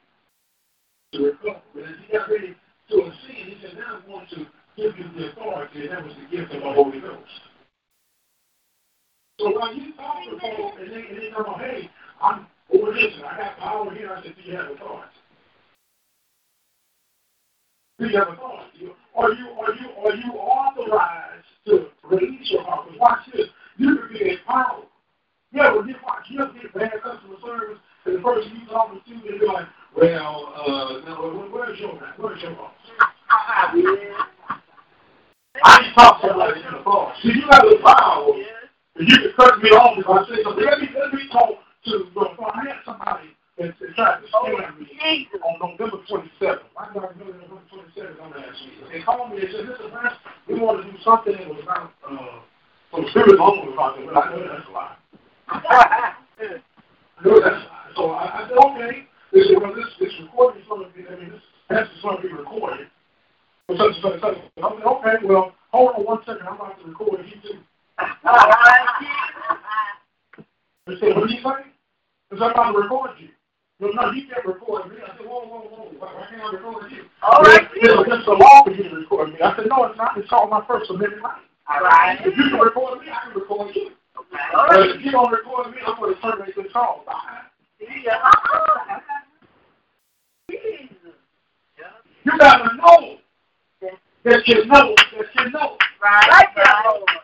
[1.12, 1.62] to recover.
[1.74, 2.54] But as he got ready
[2.90, 4.46] to ascend, he said, now I'm going to
[4.76, 7.40] give you the authority, and that was the gift of the Holy Ghost.
[9.38, 9.92] So when you
[10.80, 11.90] talk and they, and they come, hey,
[12.22, 15.10] I'm over this, and I got power here, I said, do you have authority?
[17.98, 18.92] Do you have authority?
[19.16, 22.86] Are you, are you, are you authorized to release your power?
[22.98, 23.46] Watch this.
[23.76, 24.82] You can be a power.
[25.52, 29.14] Yeah, when you watch, you get bad customer service, and the person you talking to,
[29.20, 29.66] they be like,
[29.96, 31.94] well, uh, no, where's your?
[32.16, 32.72] Where's your boss?
[35.62, 37.16] I just talk to somebody in the boss.
[37.22, 38.32] See, you have the power.
[39.00, 40.60] And you can cut me off if I say something.
[40.60, 41.56] Let me, let me talk
[41.88, 46.68] to, well, I had somebody that, that tried to scam me on November 27th.
[46.76, 48.92] I got November 27th on last week.
[48.92, 50.12] They called me and said, listen, man,
[50.48, 52.44] we want to do something that was about, uh,
[52.92, 54.96] some spirit home about it, but I know that's a lie.
[55.48, 56.12] I
[57.24, 57.88] know that's a lie.
[57.96, 59.08] So I, I said, okay.
[59.32, 61.40] They said, well, this, this recording is going to be, I mean, this
[61.72, 62.92] test is going to be recorded.
[63.64, 64.36] For such and such and such.
[64.60, 66.44] I said, okay, well, hold on one second.
[66.44, 67.64] I'm about to record you too.
[70.86, 71.70] They said, what do you say?
[72.30, 73.28] Because I'm about to record you.
[73.80, 74.96] No, no, you can't record me.
[75.02, 75.88] I said, whoa, whoa, whoa.
[75.98, 77.04] Why can't I record you?
[77.22, 77.66] All right.
[77.74, 79.40] It's against the law for you to record me.
[79.40, 80.18] I said, no, it's not.
[80.18, 81.40] It's all my First Amendment right.
[81.68, 82.18] All right.
[82.20, 83.90] If you can record me, I can record you.
[84.18, 84.38] Okay.
[84.54, 84.90] All right.
[84.90, 87.04] If you don't record me, I'm going to terminate this call.
[87.06, 87.40] Bye.
[92.24, 93.16] You got to know
[94.24, 95.76] that you know that you know.
[96.02, 97.20] Right.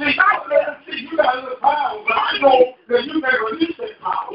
[0.00, 3.76] See, I, see, you got a little power, but I know that you can release
[3.76, 4.32] that power.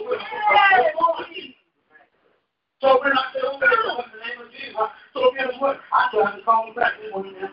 [2.81, 4.75] So when I said, okay, so in the name of Jesus,
[5.11, 5.79] so guess what?
[5.91, 6.91] I tried to call him back.
[7.01, 7.49] They wouldn't answer.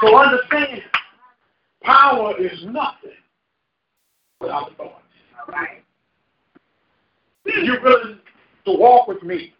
[0.00, 0.82] So understand,
[1.84, 3.14] power is nothing
[4.40, 4.96] without authority.
[5.48, 5.84] Right.
[7.44, 8.18] You're willing
[8.64, 9.54] to walk with me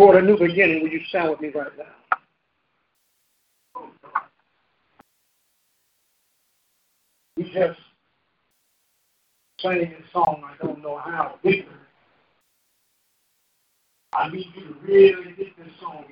[0.00, 1.84] for a new beginning, will you stand with me right now?
[7.36, 7.78] We just
[9.60, 11.34] sang a song, I don't know how.
[14.14, 16.06] I need you to really get this song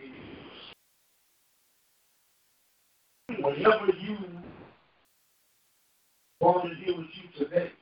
[3.31, 3.43] in you.
[3.43, 4.19] Whatever you
[6.41, 7.73] want to deal with you today,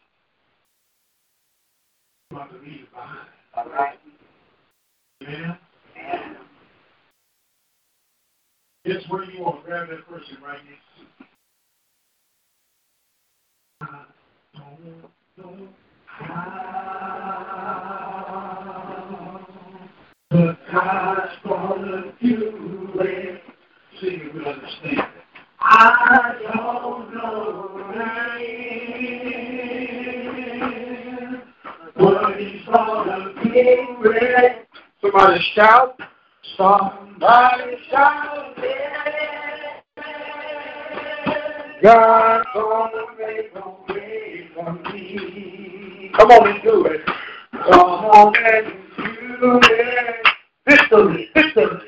[2.31, 3.29] you have to leave it behind.
[3.57, 3.99] All right.
[5.25, 5.59] Amen?
[8.87, 11.09] Just where you are, grab that person right next to you.
[13.81, 14.05] I
[14.57, 15.03] don't
[15.37, 15.69] know
[16.07, 17.67] how,
[20.31, 23.43] but God's gonna do it.
[24.01, 25.05] See if we understand it.
[25.61, 28.07] I don't know when,
[31.97, 34.69] but He's gonna do it.
[35.01, 35.99] Somebody shout.
[36.55, 38.57] Somebody shout.
[41.83, 46.11] God's gonna make a way for me.
[46.17, 47.01] Come on and do it.
[47.53, 48.67] Come on and
[48.99, 50.27] do it.
[50.67, 51.81] Victory, victory,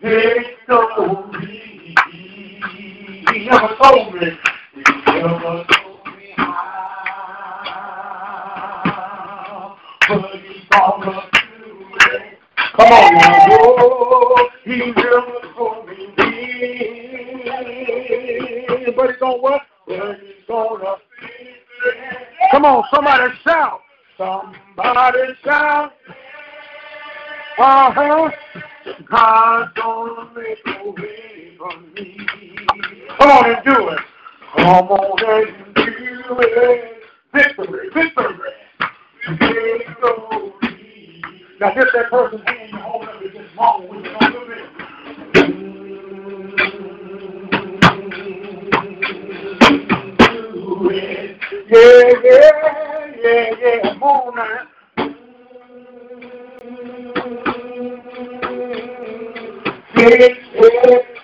[0.00, 0.46] victory.
[3.32, 4.38] He never told me.
[4.74, 6.56] He never told me how.
[10.08, 11.29] But he's gonna
[14.70, 15.22] he never
[15.56, 16.12] told me.
[18.96, 19.62] But he's gonna what?
[19.86, 20.96] But he's gonna
[22.52, 23.80] Come on, somebody shout.
[24.16, 25.92] Somebody shout.
[27.58, 28.30] Uh-huh.
[29.10, 32.26] God's gonna make a way for me.
[33.18, 33.98] Come on and do it.
[34.56, 35.82] Come on and do
[36.40, 37.02] it.
[37.32, 38.52] Victory, victory.
[39.38, 40.50] Victory.
[41.60, 43.86] Now, if that person's hand you hold up is just wrong,
[51.70, 51.78] Yeah,
[52.24, 53.98] yeah, yeah, yeah.
[54.02, 54.66] On now.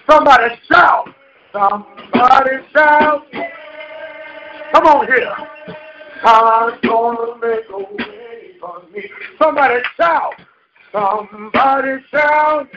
[0.08, 1.08] Somebody shout.
[1.52, 3.22] Somebody shout.
[4.72, 5.34] Come on here.
[6.22, 9.10] God's gonna make a way for me.
[9.42, 10.34] Somebody shout.
[10.92, 12.68] Somebody shout.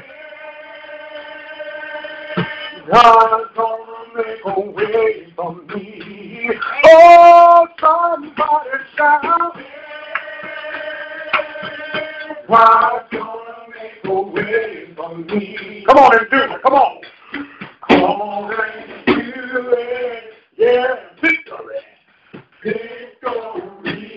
[2.91, 3.83] God's gonna
[4.15, 6.49] make a way for me.
[6.85, 9.55] Oh, somebody shout.
[12.47, 15.83] God's gonna make a way for me.
[15.85, 16.61] Come on and do it.
[16.63, 17.01] Come on.
[17.87, 20.23] Come on and do it.
[20.57, 21.75] Yeah, victory.
[22.63, 24.09] Victory.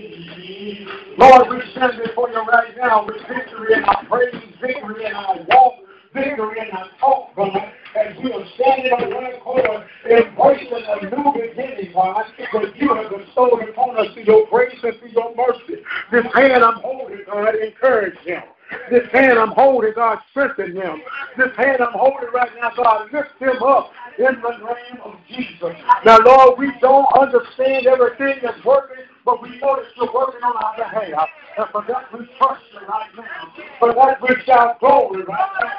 [1.18, 5.36] Lord, we stand before you right now with victory in our praise, victory in our
[5.48, 5.74] walk,
[6.12, 11.32] victory in our talk, God, as we are standing on one accord, embracing a new
[11.32, 15.82] beginning, God, that you have bestowed upon us through your grace and through your mercy.
[16.10, 18.42] This hand I'm holding, God, encourage him.
[18.90, 21.02] This hand I'm holding, God, strengthen him.
[21.36, 25.76] This hand I'm holding right now, God, lift him up in the name of Jesus.
[26.04, 30.56] Now, Lord, we don't understand everything that's working, but we know that you're working on
[30.56, 31.28] our behalf.
[31.58, 33.52] And for that, we trust you right now.
[33.78, 35.70] For that, we shout glory right now.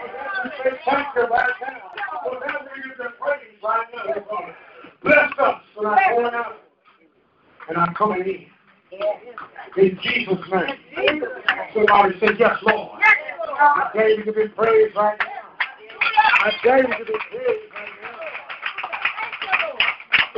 [0.00, 0.31] For that, we say
[5.02, 5.60] Bless us
[7.68, 8.46] and I'm coming in.
[9.82, 11.22] In Jesus' name.
[11.74, 13.00] Somebody say, Yes, Lord.
[13.02, 15.26] I you to be praised right now.
[16.44, 17.92] I tell you to be praised right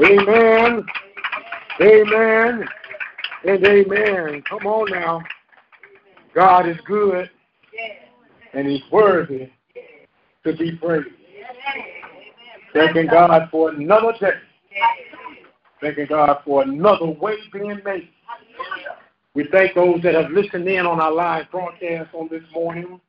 [0.05, 0.11] now.
[0.11, 0.87] Amen.
[1.81, 2.69] Amen.
[3.47, 4.43] And amen.
[4.49, 5.23] Come on now.
[6.35, 7.31] God is good
[8.53, 9.51] and He's worthy
[10.45, 11.09] to be praised.
[12.73, 14.33] Thanking God for another day.
[15.81, 18.09] Thanking God for another way being made.
[19.35, 23.01] We thank those that have listened in on our live broadcast on this morning.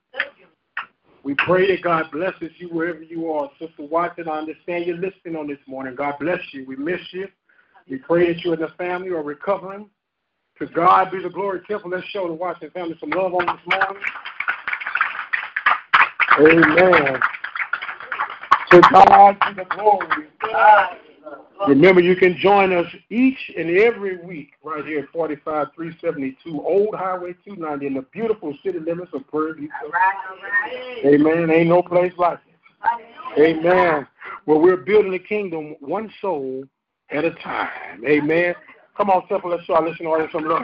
[1.23, 3.49] We pray that God blesses you wherever you are.
[3.59, 5.95] Sister Watson, I understand you're listening on this morning.
[5.95, 6.65] God bless you.
[6.67, 7.27] We miss you.
[7.89, 9.89] We pray that you and the family are recovering.
[10.59, 11.61] To God be the glory.
[11.67, 14.01] Careful, let's show the Watson family some love on this morning.
[16.39, 17.19] Amen.
[18.71, 20.27] To God be the glory.
[21.67, 27.33] Remember, you can join us each and every week right here at 45372 Old Highway
[27.45, 29.69] 290 in the beautiful city limits of Prairie View.
[31.05, 31.49] Amen.
[31.49, 33.39] Ain't no place like it.
[33.39, 34.07] Amen.
[34.45, 36.65] Well, we're building the kingdom one soul
[37.09, 38.03] at a time.
[38.05, 38.53] Amen.
[38.97, 40.63] Come on, Temple, let's show our listening audience some love.